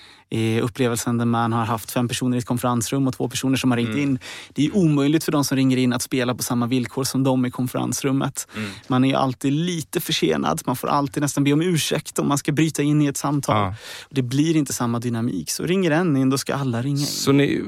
[0.63, 3.79] upplevelsen där man har haft fem personer i ett konferensrum och två personer som har
[3.79, 4.03] ringt mm.
[4.03, 4.19] in.
[4.49, 7.47] Det är omöjligt för de som ringer in att spela på samma villkor som de
[7.47, 8.49] i konferensrummet.
[8.57, 8.71] Mm.
[8.89, 10.63] Man är alltid lite försenad.
[10.67, 13.57] Man får alltid nästan be om ursäkt om man ska bryta in i ett samtal.
[13.57, 13.75] Ja.
[14.11, 15.51] Det blir inte samma dynamik.
[15.51, 17.07] Så ringer en in, då ska alla ringa in.
[17.07, 17.63] Så ni,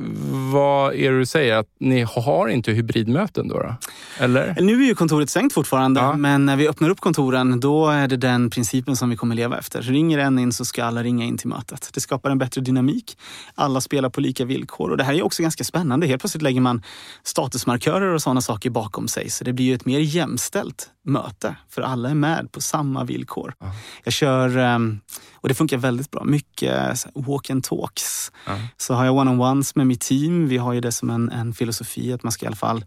[0.53, 1.57] vad är det du säger?
[1.57, 3.59] Att ni har inte hybridmöten då?
[3.59, 3.75] då?
[4.18, 4.57] Eller?
[4.61, 6.16] Nu är ju kontoret stängt fortfarande, ja.
[6.16, 9.59] men när vi öppnar upp kontoren då är det den principen som vi kommer leva
[9.59, 9.83] efter.
[9.83, 11.90] Ringer en in så ska alla ringa in till mötet.
[11.94, 13.19] Det skapar en bättre dynamik.
[13.55, 16.07] Alla spelar på lika villkor och det här är också ganska spännande.
[16.07, 16.83] Helt plötsligt lägger man
[17.23, 19.31] statusmarkörer och sådana saker bakom sig.
[19.31, 23.55] Så det blir ju ett mer jämställt möte för alla är med på samma villkor.
[23.59, 23.73] Ja.
[24.05, 25.01] Jag kör, ehm,
[25.35, 28.33] och det funkar väldigt bra, mycket walk and talks.
[28.47, 28.59] Ja.
[28.77, 30.49] Så har jag one-on-ones med mitt team.
[30.49, 32.85] Vi har ju det som en, en, filosofi att man ska i alla fall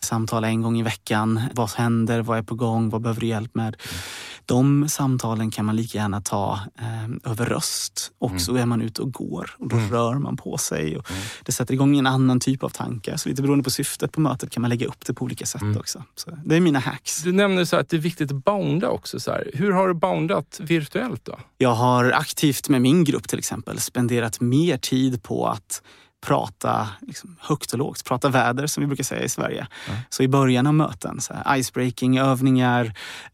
[0.00, 1.40] samtala en gång i veckan.
[1.52, 2.22] Vad händer?
[2.22, 2.90] Vad är på gång?
[2.90, 3.64] Vad behöver du hjälp med?
[3.64, 4.02] Mm.
[4.46, 8.56] De samtalen kan man lika gärna ta eh, över röst och mm.
[8.56, 9.90] är man ute och går och då mm.
[9.90, 10.96] rör man på sig.
[10.96, 11.22] Och mm.
[11.42, 13.16] Det sätter igång en annan typ av tankar.
[13.16, 15.62] Så lite beroende på syftet på mötet kan man lägga upp det på olika sätt
[15.62, 15.76] mm.
[15.76, 16.02] också.
[16.14, 17.22] Så det är mina hacks.
[17.22, 19.20] Du nämner så att det är viktigt att bounda också.
[19.20, 19.50] Så här.
[19.54, 21.38] Hur har du boundat virtuellt då?
[21.58, 25.82] Jag har aktivt med min grupp till exempel spenderat mer tid på att
[26.24, 29.66] prata liksom, högt och lågt, prata väder som vi brukar säga i Sverige.
[29.88, 30.00] Mm.
[30.08, 32.84] Så i början av möten, så här, icebreaking, övningar,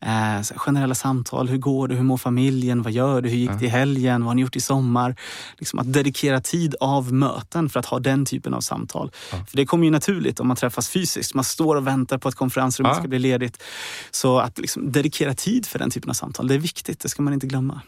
[0.00, 1.48] eh, här, generella samtal.
[1.48, 1.94] Hur går det?
[1.94, 2.82] Hur mår familjen?
[2.82, 3.28] Vad gör du?
[3.28, 4.20] Hur gick det i helgen?
[4.20, 5.16] Vad har ni gjort i sommar?
[5.58, 9.10] Liksom att dedikera tid av möten för att ha den typen av samtal.
[9.32, 9.46] Mm.
[9.46, 11.34] För det kommer ju naturligt om man träffas fysiskt.
[11.34, 13.62] Man står och väntar på att konferensrummet ska bli ledigt.
[14.10, 17.00] Så att liksom, dedikera tid för den typen av samtal, det är viktigt.
[17.00, 17.80] Det ska man inte glömma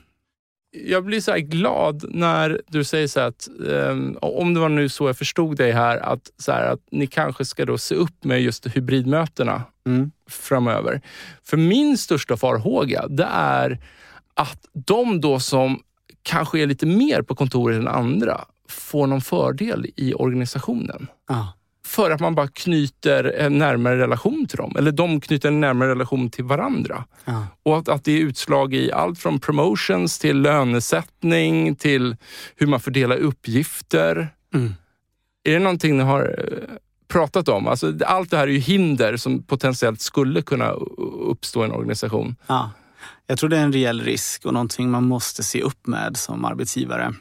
[0.73, 5.09] jag blir så glad när du säger så att, um, om det var nu så
[5.09, 8.43] jag förstod dig här, att, så här, att ni kanske ska då se upp med
[8.43, 10.11] just hybridmötena mm.
[10.31, 11.01] framöver.
[11.45, 13.79] För min största farhåga, det är
[14.35, 15.81] att de då som
[16.23, 21.07] kanske är lite mer på kontoret än andra får någon fördel i organisationen.
[21.29, 21.47] Ah
[21.87, 24.77] för att man bara knyter en närmare relation till dem.
[24.79, 27.05] Eller de knyter en närmare relation till varandra.
[27.25, 27.47] Ja.
[27.63, 32.17] Och att, att det är utslag i allt från promotions till lönesättning till
[32.57, 34.35] hur man fördelar uppgifter.
[34.55, 34.75] Mm.
[35.45, 36.77] Är det någonting ni har eh,
[37.09, 37.67] pratat om?
[37.67, 40.71] Alltså, allt det här är ju hinder som potentiellt skulle kunna
[41.27, 42.37] uppstå i en organisation.
[42.47, 42.71] Ja.
[43.27, 46.45] Jag tror det är en reell risk och någonting man måste se upp med som
[46.45, 47.15] arbetsgivare.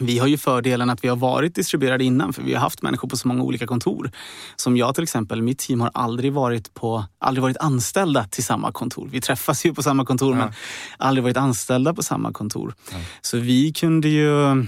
[0.00, 3.08] Vi har ju fördelen att vi har varit distribuerade innan för vi har haft människor
[3.08, 4.10] på så många olika kontor.
[4.56, 8.72] Som jag till exempel, mitt team har aldrig varit, på, aldrig varit anställda till samma
[8.72, 9.08] kontor.
[9.12, 10.44] Vi träffas ju på samma kontor ja.
[10.44, 10.52] men
[10.98, 12.74] aldrig varit anställda på samma kontor.
[12.92, 12.98] Ja.
[13.20, 14.66] Så vi kunde ju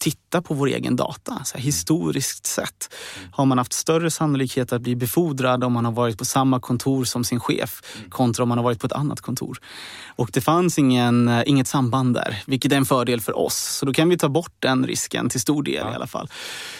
[0.00, 1.44] titta på vår egen data.
[1.44, 2.94] Så här, historiskt sett
[3.32, 7.04] har man haft större sannolikhet att bli befordrad om man har varit på samma kontor
[7.04, 9.58] som sin chef kontra om man har varit på ett annat kontor.
[10.16, 13.54] Och det fanns ingen, eh, inget samband där, vilket är en fördel för oss.
[13.54, 15.92] Så då kan vi ta bort den risken till stor del ja.
[15.92, 16.28] i alla fall.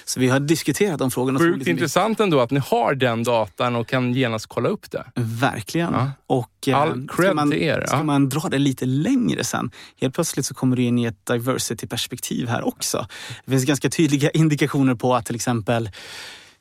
[0.04, 1.38] Så vi har diskuterat de frågorna.
[1.38, 5.04] Sjukt intressant ändå att ni har den datan och kan genast kolla upp det.
[5.14, 5.92] Verkligen.
[5.92, 6.10] Ja.
[6.26, 7.78] Och, eh, All cred man, till er.
[7.80, 7.86] Ja.
[7.86, 11.26] Ska man dra det lite längre sen, helt plötsligt så kommer du in i ett
[11.26, 13.06] diversity-perspektiv här också.
[13.44, 15.90] Det finns ganska tydliga indikationer på att till exempel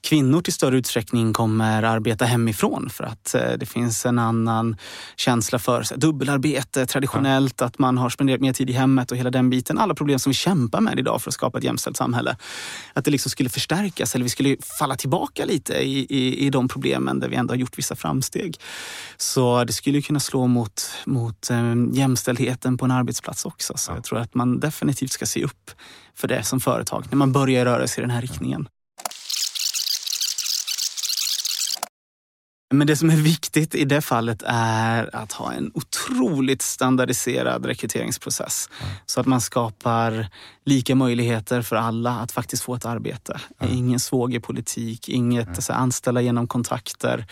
[0.04, 4.76] kvinnor till större utsträckning kommer arbeta hemifrån för att eh, det finns en annan
[5.16, 7.66] känsla för så, dubbelarbete traditionellt, ja.
[7.66, 9.78] att man har spenderat mer tid i hemmet och hela den biten.
[9.78, 12.38] Alla problem som vi kämpar med idag för att skapa ett jämställt samhälle.
[12.94, 16.68] Att det liksom skulle förstärkas eller vi skulle falla tillbaka lite i, i, i de
[16.68, 18.58] problemen där vi ändå har gjort vissa framsteg.
[19.18, 23.74] Så det skulle kunna slå mot, mot um, jämställdheten på en arbetsplats också.
[23.78, 23.96] Så ja.
[23.96, 25.72] jag tror att man definitivt ska se upp
[26.16, 28.68] för det som företag när man börjar röra sig i den här riktningen.
[32.74, 38.70] Men det som är viktigt i det fallet är att ha en otroligt standardiserad rekryteringsprocess.
[38.82, 38.94] Mm.
[39.06, 40.28] Så att man skapar
[40.66, 43.40] lika möjligheter för alla att faktiskt få ett arbete.
[43.60, 43.78] Mm.
[43.78, 45.62] Ingen svågerpolitik, inget mm.
[45.62, 47.26] så anställa genom kontakter.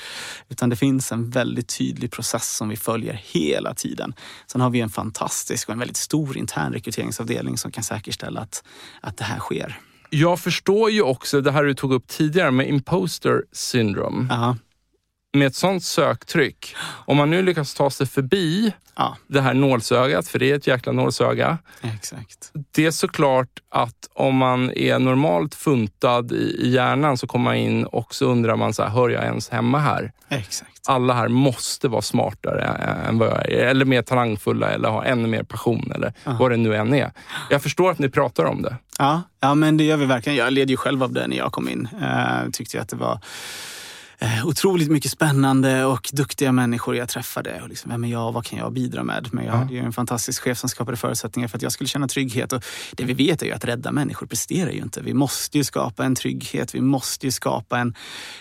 [0.49, 4.13] Utan det finns en väldigt tydlig process som vi följer hela tiden.
[4.47, 8.63] Sen har vi en fantastisk och en väldigt stor intern rekryteringsavdelning som kan säkerställa att,
[9.02, 9.80] att det här sker.
[10.10, 14.34] Jag förstår ju också det här du tog upp tidigare med imposter syndrome.
[14.34, 14.56] -huh
[15.33, 19.17] med ett sånt söktryck, om man nu lyckas ta sig förbi ja.
[19.27, 21.57] det här nålsögat, för det är ett jäkla nålsöga.
[21.81, 22.51] Exakt.
[22.71, 27.85] Det är såklart att om man är normalt funtad i, hjärnan så kommer man in
[27.85, 30.11] och så undrar man, så här, hör jag ens hemma här?
[30.29, 30.71] Exakt.
[30.87, 32.63] Alla här måste vara smartare
[33.07, 36.37] än vad jag är, eller mer talangfulla eller ha ännu mer passion eller ja.
[36.39, 37.11] vad det nu än är.
[37.49, 38.75] Jag förstår att ni pratar om det.
[38.97, 40.37] Ja, ja men det gör vi verkligen.
[40.37, 41.87] Jag led ju själv av det när jag kom in.
[42.01, 43.19] Uh, tyckte jag att det var
[44.19, 47.62] eh, otroligt mycket spännande och duktiga människor jag träffade.
[47.62, 48.32] Och liksom, vem är jag?
[48.32, 49.29] Vad kan jag bidra med?
[49.32, 52.08] Men jag hade ju en fantastisk chef som skapade förutsättningar för att jag skulle känna
[52.08, 52.53] trygghet.
[52.53, 55.01] Och det vi vet är ju att rädda människor presterar ju inte.
[55.01, 56.75] Vi måste ju skapa en trygghet.
[56.75, 57.95] Vi måste ju skapa en,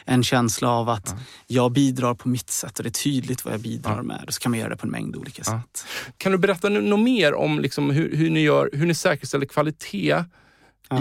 [0.04, 1.24] en känsla av att ja.
[1.46, 4.02] jag bidrar på mitt sätt och det är tydligt vad jag bidrar ja.
[4.02, 4.24] med.
[4.26, 5.52] Och så kan man göra det på en mängd olika ja.
[5.52, 5.86] sätt.
[6.16, 10.24] Kan du berätta något mer om liksom hur, hur, ni gör, hur ni säkerställer kvalitet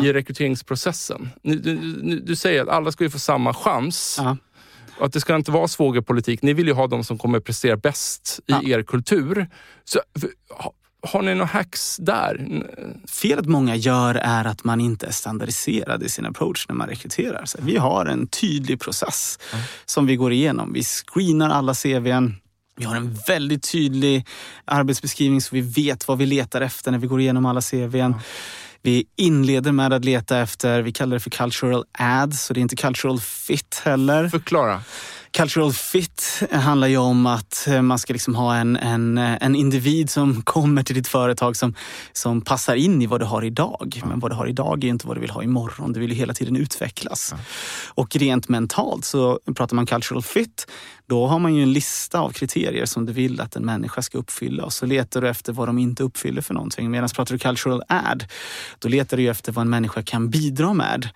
[0.03, 1.29] i rekryteringsprocessen?
[1.41, 4.19] Du, du, du, säger att alla ska ju få samma chans.
[4.99, 6.41] Och att det ska inte vara svågerpolitik.
[6.41, 8.61] Ni vill ju ha de som kommer prestera bäst i ja.
[8.63, 9.47] er kultur.
[9.83, 9.99] Så,
[11.01, 12.63] har ni några hacks där?
[13.07, 17.45] Felet många gör är att man inte är standardiserad i sin approach när man rekryterar.
[17.45, 19.63] Så vi har en tydlig process mm.
[19.85, 20.73] som vi går igenom.
[20.73, 22.35] Vi screenar alla CVn.
[22.75, 24.27] Vi har en väldigt tydlig
[24.65, 27.95] arbetsbeskrivning så vi vet vad vi letar efter när vi går igenom alla CVn.
[27.95, 28.19] Mm.
[28.81, 32.61] Vi inleder med att leta efter, vi kallar det för cultural ads, så det är
[32.61, 34.29] inte cultural fit heller.
[34.29, 34.81] Förklara.
[35.31, 40.41] Cultural fit handlar ju om att man ska liksom ha en, en, en individ som
[40.43, 41.75] kommer till ditt företag som,
[42.13, 44.01] som passar in i vad du har idag.
[44.05, 45.93] Men vad du har idag är inte vad du vill ha imorgon.
[45.93, 47.33] Du vill ju hela tiden utvecklas.
[47.87, 50.67] Och rent mentalt så pratar man cultural fit.
[51.09, 54.17] Då har man ju en lista av kriterier som du vill att en människa ska
[54.17, 56.91] uppfylla och så letar du efter vad de inte uppfyller för någonting.
[56.91, 58.25] Medan pratar du cultural ad,
[58.79, 61.09] då letar du efter vad en människa kan bidra med.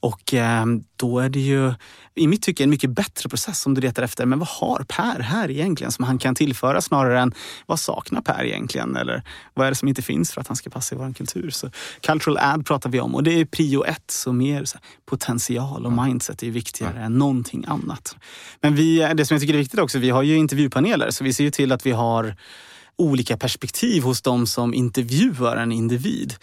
[0.00, 1.72] Och eh, då är det ju
[2.14, 5.20] i mitt tycke en mycket bättre process om du letar efter, men vad har Per
[5.20, 7.34] här egentligen som han kan tillföra snarare än
[7.66, 8.96] vad saknar Per egentligen?
[8.96, 9.22] Eller
[9.54, 11.50] vad är det som inte finns för att han ska passa i vår kultur?
[11.50, 14.84] Så cultural ad pratar vi om och det är prio ett, så mer så här,
[15.06, 17.04] potential och mindset är viktigare mm.
[17.04, 18.16] än någonting annat.
[18.60, 21.32] Men vi, det som jag tycker är viktigt också, vi har ju intervjupaneler så vi
[21.32, 22.36] ser ju till att vi har
[23.00, 26.34] olika perspektiv hos de som intervjuar en individ.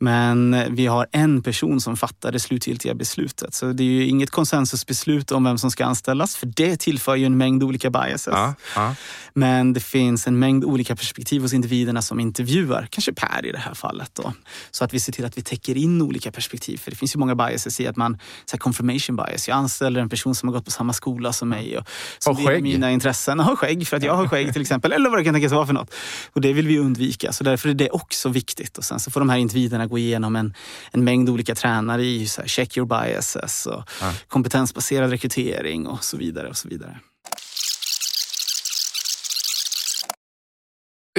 [0.00, 3.54] Men vi har en person som fattar det slutgiltiga beslutet.
[3.54, 7.26] Så det är ju inget konsensusbeslut om vem som ska anställas, för det tillför ju
[7.26, 8.26] en mängd olika biases.
[8.26, 8.94] Ja, ja.
[9.34, 13.58] Men det finns en mängd olika perspektiv hos individerna som intervjuar, kanske Per i det
[13.58, 14.10] här fallet.
[14.14, 14.32] Då.
[14.70, 16.76] Så att vi ser till att vi täcker in olika perspektiv.
[16.76, 20.00] För det finns ju många biases i att man, så här confirmation bias, jag anställer
[20.00, 21.84] en person som har gått på samma skola som mig och
[22.18, 22.62] som har skägg.
[22.62, 23.40] mina intressen.
[23.40, 24.92] Har skägg, för att jag har skägg till exempel.
[24.92, 25.94] Eller vad det kan tänkas vara för något.
[26.32, 28.78] Och det vill vi undvika, så därför är det också viktigt.
[28.78, 30.54] Och sen så får de här individerna gå igenom en,
[30.90, 34.12] en mängd olika tränare i så här, check your biases och ja.
[34.28, 36.48] kompetensbaserad rekrytering och så vidare.
[36.48, 36.98] och så vidare.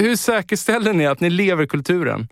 [0.00, 2.28] Hur säkerställer ni att ni lever kulturen?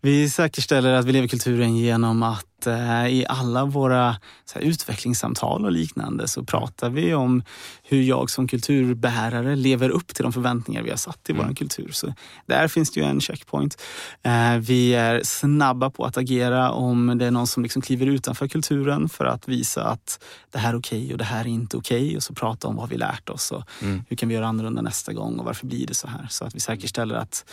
[0.00, 4.16] Vi säkerställer att vi lever kulturen genom att eh, i alla våra
[4.54, 7.42] utvecklingssamtal och liknande så pratar vi om
[7.82, 11.46] hur jag som kulturbärare lever upp till de förväntningar vi har satt i mm.
[11.46, 11.90] vår kultur.
[11.92, 12.14] Så
[12.46, 13.82] där finns det ju en checkpoint.
[14.22, 18.48] Eh, vi är snabba på att agera om det är någon som liksom kliver utanför
[18.48, 21.76] kulturen för att visa att det här är okej okay och det här är inte
[21.76, 22.06] okej.
[22.06, 22.16] Okay.
[22.16, 24.02] Och så prata om vad vi lärt oss och mm.
[24.08, 26.26] hur kan vi göra annorlunda nästa gång och varför blir det så här?
[26.30, 27.44] Så att vi säkerställer att,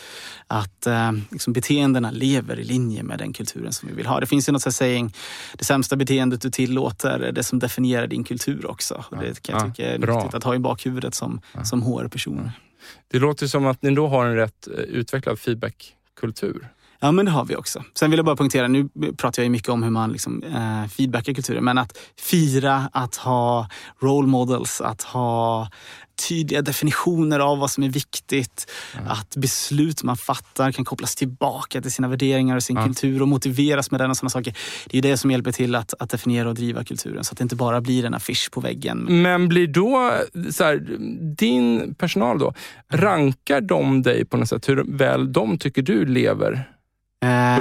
[0.48, 4.20] att eh, liksom beteendena lever i linje med den kulturen som vi vill ha.
[4.20, 4.62] Det finns ju något
[4.96, 5.14] saying,
[5.58, 9.06] det sämsta beteendet du tillåter är det som definierar din kultur också.
[9.12, 11.64] Och det kan jag tycka är bra viktigt att ha i bakhuvudet som, ja.
[11.64, 12.50] som HR-person.
[13.08, 16.68] Det låter som att ni då har en rätt eh, utvecklad feedbackkultur.
[17.06, 17.84] Ja, men det har vi också.
[17.94, 21.34] Sen vill jag bara poängtera, nu pratar jag mycket om hur man liksom, eh, feedbackar
[21.34, 23.70] kulturen, men att fira, att ha
[24.02, 25.68] role models, att ha
[26.30, 28.72] tydliga definitioner av vad som är viktigt.
[28.94, 29.08] Mm.
[29.08, 32.90] Att beslut man fattar kan kopplas tillbaka till sina värderingar och sin mm.
[32.90, 34.58] kultur och motiveras med den och sådana saker.
[34.90, 37.42] Det är det som hjälper till att, att definiera och driva kulturen så att det
[37.42, 39.22] inte bara blir en affisch på väggen.
[39.22, 40.14] Men blir då,
[40.52, 40.98] så här,
[41.38, 42.54] din personal då,
[42.90, 46.75] rankar de dig på något sätt hur väl de tycker du lever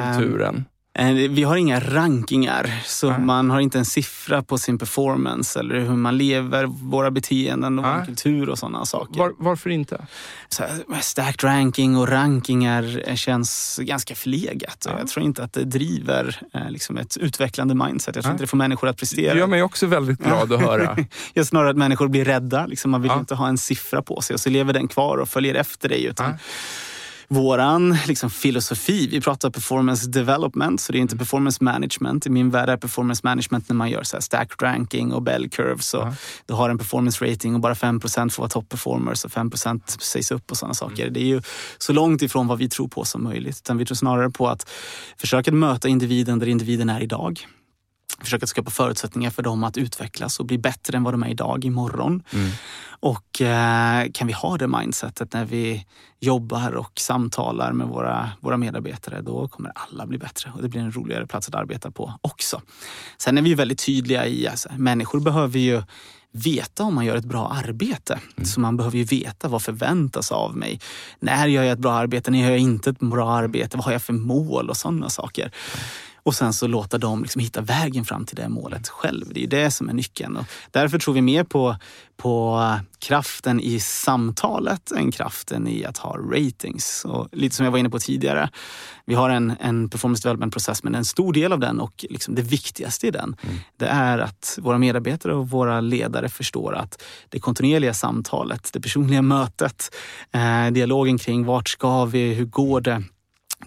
[0.00, 0.64] kulturen?
[0.98, 3.20] Eh, vi har inga rankingar, så Nej.
[3.20, 7.84] man har inte en siffra på sin performance eller hur man lever, våra beteenden och
[7.84, 9.18] vår kultur och sådana saker.
[9.18, 10.06] Var, varför inte?
[10.48, 10.64] Så,
[11.00, 14.86] stacked ranking och rankingar känns ganska förlegat.
[14.88, 14.98] Ja.
[14.98, 18.16] Jag tror inte att det driver eh, liksom ett utvecklande mindset.
[18.16, 18.34] Jag tror Nej.
[18.34, 19.34] inte det får människor att prestera.
[19.34, 20.96] Det gör mig också väldigt glad att höra.
[21.32, 22.66] jag snarare att människor blir rädda.
[22.66, 23.18] Liksom, man vill ja.
[23.18, 26.04] inte ha en siffra på sig och så lever den kvar och följer efter dig.
[26.04, 26.38] Utan ja
[27.28, 29.08] våran liksom, filosofi.
[29.10, 32.26] Vi pratar performance development, så det är inte performance management.
[32.26, 35.48] I min värld är performance management när man gör så här stacked ranking och bell
[35.48, 35.94] curves.
[35.94, 36.06] Och.
[36.46, 40.30] Du har en performance rating och bara 5% får vara top performers och 5% sägs
[40.30, 41.02] upp och sådana saker.
[41.02, 41.12] Mm.
[41.12, 41.42] Det är ju
[41.78, 43.56] så långt ifrån vad vi tror på som möjligt.
[43.56, 44.70] Utan vi tror snarare på att
[45.16, 47.46] försöka möta individen där individen är idag
[48.20, 51.64] försöka skapa förutsättningar för dem att utvecklas och bli bättre än vad de är idag
[51.64, 52.22] imorgon.
[52.32, 52.50] Mm.
[52.86, 55.86] Och eh, kan vi ha det mindsetet när vi
[56.20, 60.80] jobbar och samtalar med våra, våra medarbetare, då kommer alla bli bättre och det blir
[60.80, 62.60] en roligare plats att arbeta på också.
[63.18, 65.82] Sen är vi väldigt tydliga i att alltså, människor behöver ju
[66.32, 68.20] veta om man gör ett bra arbete.
[68.36, 68.46] Mm.
[68.46, 70.80] Så man behöver ju veta vad förväntas av mig.
[71.20, 72.30] När gör jag ett bra arbete?
[72.30, 73.76] När gör jag inte ett bra arbete?
[73.76, 75.52] Vad har jag för mål och sådana saker.
[76.24, 79.26] Och sen så låta dem liksom hitta vägen fram till det målet själv.
[79.34, 80.36] Det är det som är nyckeln.
[80.36, 81.76] Och därför tror vi mer på,
[82.16, 82.60] på
[82.98, 87.04] kraften i samtalet än kraften i att ha ratings.
[87.04, 88.50] Och lite som jag var inne på tidigare.
[89.04, 92.42] Vi har en, en performance development-process men en stor del av den och liksom det
[92.42, 93.56] viktigaste i den mm.
[93.76, 99.22] det är att våra medarbetare och våra ledare förstår att det kontinuerliga samtalet, det personliga
[99.22, 99.94] mötet,
[100.32, 103.02] eh, dialogen kring vart ska vi, hur går det?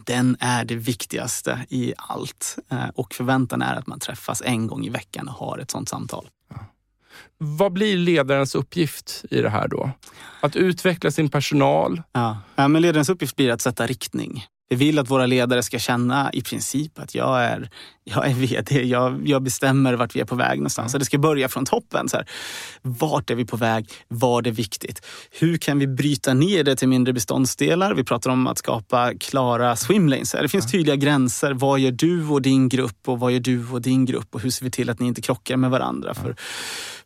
[0.05, 2.57] Den är det viktigaste i allt.
[2.71, 5.89] Eh, och förväntan är att man träffas en gång i veckan och har ett sånt
[5.89, 6.29] samtal.
[7.37, 9.91] Vad blir ledarens uppgift i det här då?
[10.41, 12.01] Att utveckla sin personal?
[12.11, 14.45] Ja, ja men ledarens uppgift blir att sätta riktning.
[14.69, 17.69] Vi vill att våra ledare ska känna i princip att jag är,
[18.03, 20.91] jag är vd, jag, jag bestämmer vart vi är på väg någonstans.
[20.91, 22.09] Så det ska börja från toppen.
[22.09, 22.29] Så här,
[22.81, 23.89] vart är vi på väg?
[24.07, 25.05] Vad är viktigt?
[25.31, 27.93] Hur kan vi bryta ner det till mindre beståndsdelar?
[27.93, 30.31] Vi pratar om att skapa klara swimlanes.
[30.31, 31.53] Det finns tydliga gränser.
[31.53, 34.35] Vad gör du och din grupp och vad gör du och din grupp?
[34.35, 36.13] Och hur ser vi till att ni inte krockar med varandra?
[36.13, 36.35] För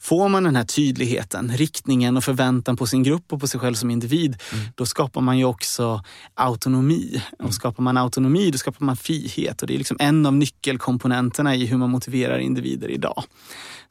[0.01, 3.73] Får man den här tydligheten, riktningen och förväntan på sin grupp och på sig själv
[3.73, 4.65] som individ, mm.
[4.75, 7.21] då skapar man ju också autonomi.
[7.33, 7.51] Och mm.
[7.51, 9.61] skapar man autonomi, då skapar man frihet.
[9.61, 13.23] Och det är liksom en av nyckelkomponenterna i hur man motiverar individer idag.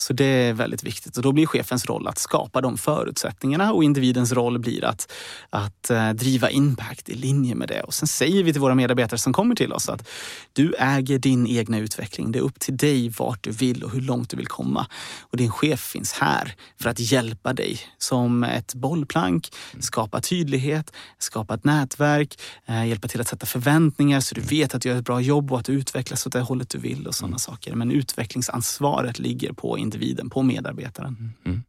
[0.03, 3.85] Så det är väldigt viktigt och då blir chefens roll att skapa de förutsättningarna och
[3.85, 5.13] individens roll blir att,
[5.51, 7.83] att uh, driva impact i linje med det.
[7.83, 10.09] Och sen säger vi till våra medarbetare som kommer till oss att
[10.53, 12.33] du äger din egna utveckling.
[12.33, 14.87] Det är upp till dig vart du vill och hur långt du vill komma.
[15.21, 19.49] Och din chef finns här för att hjälpa dig som ett bollplank,
[19.81, 22.41] skapa tydlighet, skapa ett nätverk,
[22.71, 25.53] uh, hjälpa till att sätta förväntningar så du vet att du gör ett bra jobb
[25.53, 27.75] och att du utvecklas åt det hållet du vill och sådana saker.
[27.75, 31.17] Men utvecklingsansvaret ligger på individen, på medarbetaren.
[31.17, 31.33] Mm.
[31.45, 31.63] mm.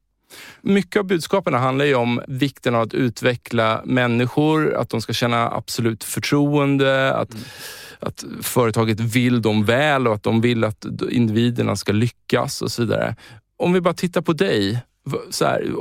[0.62, 5.50] Mycket av budskapen handlar ju om vikten av att utveckla människor, att de ska känna
[5.50, 7.44] absolut förtroende, att, mm.
[8.00, 12.82] att företaget vill dem väl och att de vill att individerna ska lyckas och så
[12.82, 13.16] vidare.
[13.62, 14.80] Om vi bara tittar på dig,
[15.30, 15.76] så här,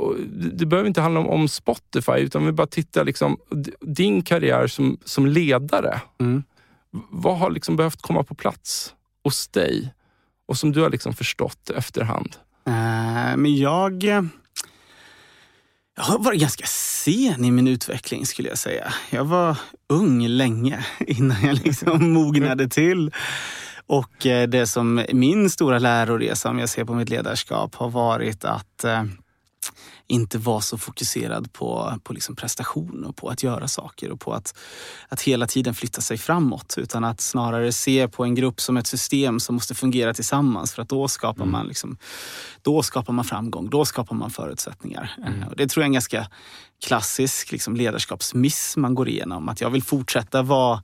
[0.53, 3.37] det behöver inte handla om, om Spotify, utan vi bara tittar liksom
[3.79, 6.01] din karriär som, som ledare.
[6.19, 6.43] Mm.
[7.09, 9.93] Vad har liksom behövt komma på plats hos dig
[10.47, 12.35] och som du har liksom förstått efterhand?
[12.67, 14.03] Uh, men jag...
[15.95, 18.93] Jag har varit ganska sen i min utveckling skulle jag säga.
[19.09, 19.57] Jag var
[19.89, 23.11] ung länge innan jag liksom mognade till.
[23.91, 28.45] Och eh, det som min stora läroresa, om jag ser på mitt ledarskap, har varit
[28.45, 29.03] att eh,
[30.11, 34.33] inte vara så fokuserad på, på liksom prestation och på att göra saker och på
[34.33, 34.57] att,
[35.09, 36.75] att hela tiden flytta sig framåt.
[36.77, 40.81] Utan att snarare se på en grupp som ett system som måste fungera tillsammans för
[40.81, 41.51] att då skapar, mm.
[41.51, 41.97] man, liksom,
[42.61, 45.11] då skapar man framgång, då skapar man förutsättningar.
[45.27, 45.47] Mm.
[45.47, 46.27] Och det tror jag är en ganska
[46.85, 49.49] klassisk liksom, ledarskapsmiss man går igenom.
[49.49, 50.83] Att jag vill fortsätta vara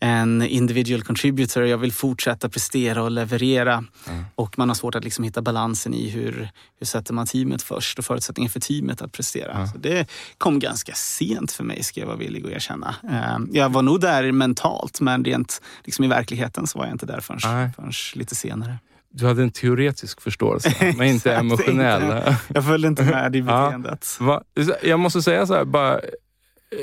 [0.00, 1.64] en individual contributor.
[1.64, 3.84] Jag vill fortsätta prestera och leverera.
[4.08, 4.24] Mm.
[4.34, 7.98] Och man har svårt att liksom hitta balansen i hur, hur sätter man teamet först
[7.98, 9.52] och förutsättningar för teamet att prestera.
[9.52, 9.66] Mm.
[9.66, 12.94] Så det kom ganska sent för mig, ska jag vara villig att erkänna.
[13.10, 17.06] Eh, jag var nog där mentalt, men rent liksom i verkligen så var jag inte
[17.06, 18.78] där förrän, förrän lite senare.
[19.10, 22.34] Du hade en teoretisk förståelse, men inte emotionell.
[22.48, 24.18] jag följde inte med i beteendet.
[24.20, 24.42] Ja,
[24.82, 26.00] jag måste säga så här, bara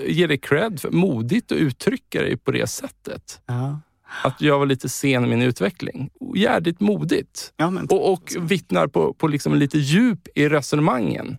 [0.07, 3.41] ge dig cred för modigt att uttrycka dig på det sättet.
[3.45, 3.79] Ja.
[4.23, 6.09] Att jag var lite sen i min utveckling.
[6.35, 7.53] Jävligt modigt.
[7.57, 11.37] Ja, och, och vittnar på, på liksom lite djup i resonemangen.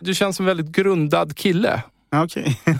[0.00, 1.82] Du känns som en väldigt grundad kille.
[2.12, 2.60] Okej.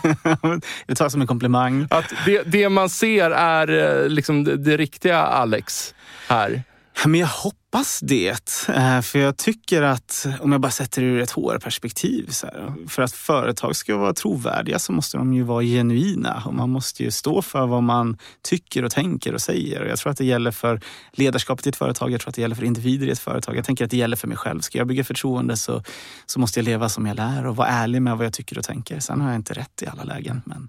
[0.42, 0.60] Okay.
[0.86, 1.86] det tar som en komplimang.
[1.90, 5.94] Att det, det man ser är eh, liksom det, det riktiga Alex
[6.28, 6.62] här.
[7.04, 8.68] Men jag hoppas det.
[8.68, 12.74] Eh, för jag tycker att, om jag bara sätter det ur ett HR-perspektiv, så här,
[12.88, 16.42] för att företag ska vara trovärdiga så måste de ju vara genuina.
[16.46, 19.82] Och man måste ju stå för vad man tycker och tänker och säger.
[19.82, 20.80] Och jag tror att det gäller för
[21.12, 23.56] ledarskapet i ett företag, jag tror att det gäller för individer i ett företag.
[23.56, 24.60] Jag tänker att det gäller för mig själv.
[24.60, 25.82] Ska jag bygga förtroende så,
[26.26, 28.64] så måste jag leva som jag lär och vara ärlig med vad jag tycker och
[28.64, 29.00] tänker.
[29.00, 30.42] Sen har jag inte rätt i alla lägen.
[30.44, 30.68] Men...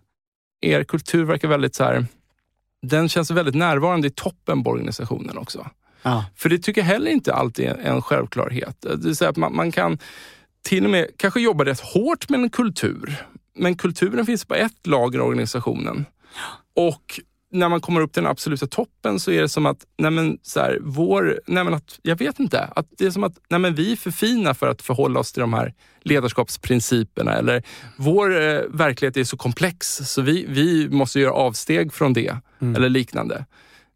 [0.61, 2.05] Er kultur verkar väldigt så här,
[2.81, 5.67] den känns väldigt närvarande i toppen på organisationen också.
[6.01, 6.25] Ja.
[6.35, 8.77] För det tycker jag heller inte alltid är en självklarhet.
[8.81, 9.97] Det vill säga att man, man kan
[10.63, 13.15] till och med kanske jobba rätt hårt med en kultur.
[13.55, 16.05] Men kulturen finns på ett lager i organisationen.
[16.75, 17.19] Och
[17.51, 20.37] när man kommer upp till den absoluta toppen så är det som att, nej men,
[20.41, 23.59] så här, vår, nej men att, jag vet inte, att det är som att nej
[23.59, 27.33] men, vi är för fina för att förhålla oss till de här ledarskapsprinciperna.
[27.33, 27.63] Eller
[27.95, 32.37] vår eh, verklighet är så komplex så vi, vi måste göra avsteg från det.
[32.61, 32.75] Mm.
[32.75, 33.45] Eller liknande.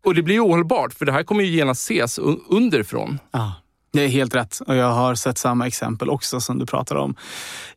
[0.06, 3.20] Och det blir ohållbart, för det här kommer ju genast ses underifrån.
[3.32, 3.52] Ah.
[3.94, 7.16] Det är helt rätt och jag har sett samma exempel också som du pratar om.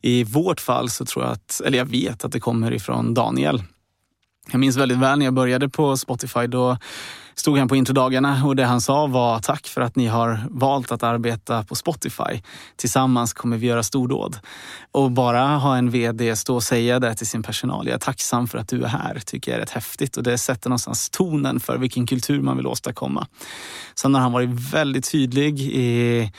[0.01, 3.63] I vårt fall så tror jag att, eller jag vet att det kommer ifrån Daniel.
[4.51, 6.47] Jag minns väldigt väl när jag började på Spotify.
[6.47, 6.77] Då
[7.39, 10.91] stod han på introdagarna och det han sa var tack för att ni har valt
[10.91, 12.41] att arbeta på Spotify.
[12.75, 14.39] Tillsammans kommer vi göra stordåd.
[14.91, 17.87] Och bara ha en vd stå och säga det till sin personal.
[17.87, 20.37] Jag är tacksam för att du är här, tycker jag är rätt häftigt och det
[20.37, 23.27] sätter någonstans tonen för vilken kultur man vill åstadkomma.
[23.95, 26.31] Sen har han varit väldigt tydlig i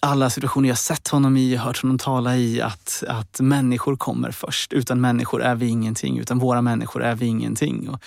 [0.00, 4.72] alla situationer jag sett honom i, hört honom tala i, att, att människor kommer först.
[4.72, 7.88] Utan människor är vi ingenting, utan våra människor är vi ingenting.
[7.88, 8.02] Och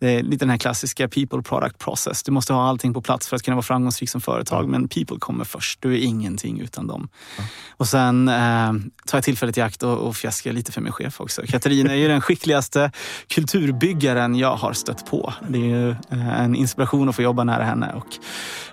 [0.00, 2.22] det är lite den här klassiska people product process.
[2.22, 5.16] Du måste ha allting på plats för att kunna vara framgångsrik som företag, men people
[5.18, 5.82] kommer först.
[5.82, 7.08] Du är ingenting utan dem.
[7.38, 7.44] Ja.
[7.76, 8.72] Och sen eh,
[9.06, 11.42] tar jag tillfället i akt och, och fjäskar lite för min chef också.
[11.48, 12.92] Katarina är ju den skickligaste
[13.26, 15.34] kulturbyggaren jag har stött på.
[15.48, 17.92] Det är ju eh, en inspiration att få jobba nära henne.
[17.96, 18.08] Och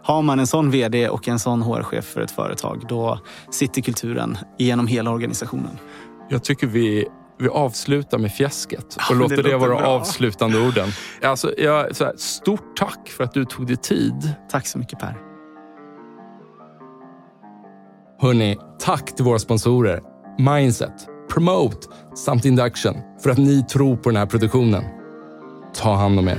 [0.01, 3.19] har man en sån vd och en sån HR-chef för ett företag, då
[3.51, 5.79] sitter kulturen genom hela organisationen.
[6.29, 7.07] Jag tycker vi
[7.39, 9.88] vi avslutar med fjäsket och ja, låter det, det vara bra.
[9.88, 10.89] avslutande orden.
[11.21, 14.33] Alltså, jag, så här, stort tack för att du tog dig tid.
[14.51, 15.17] Tack så mycket Per.
[18.21, 20.01] Hörni, tack till våra sponsorer
[20.39, 24.83] Mindset, Promote samt Induction för att ni tror på den här produktionen.
[25.73, 26.38] Ta hand om er.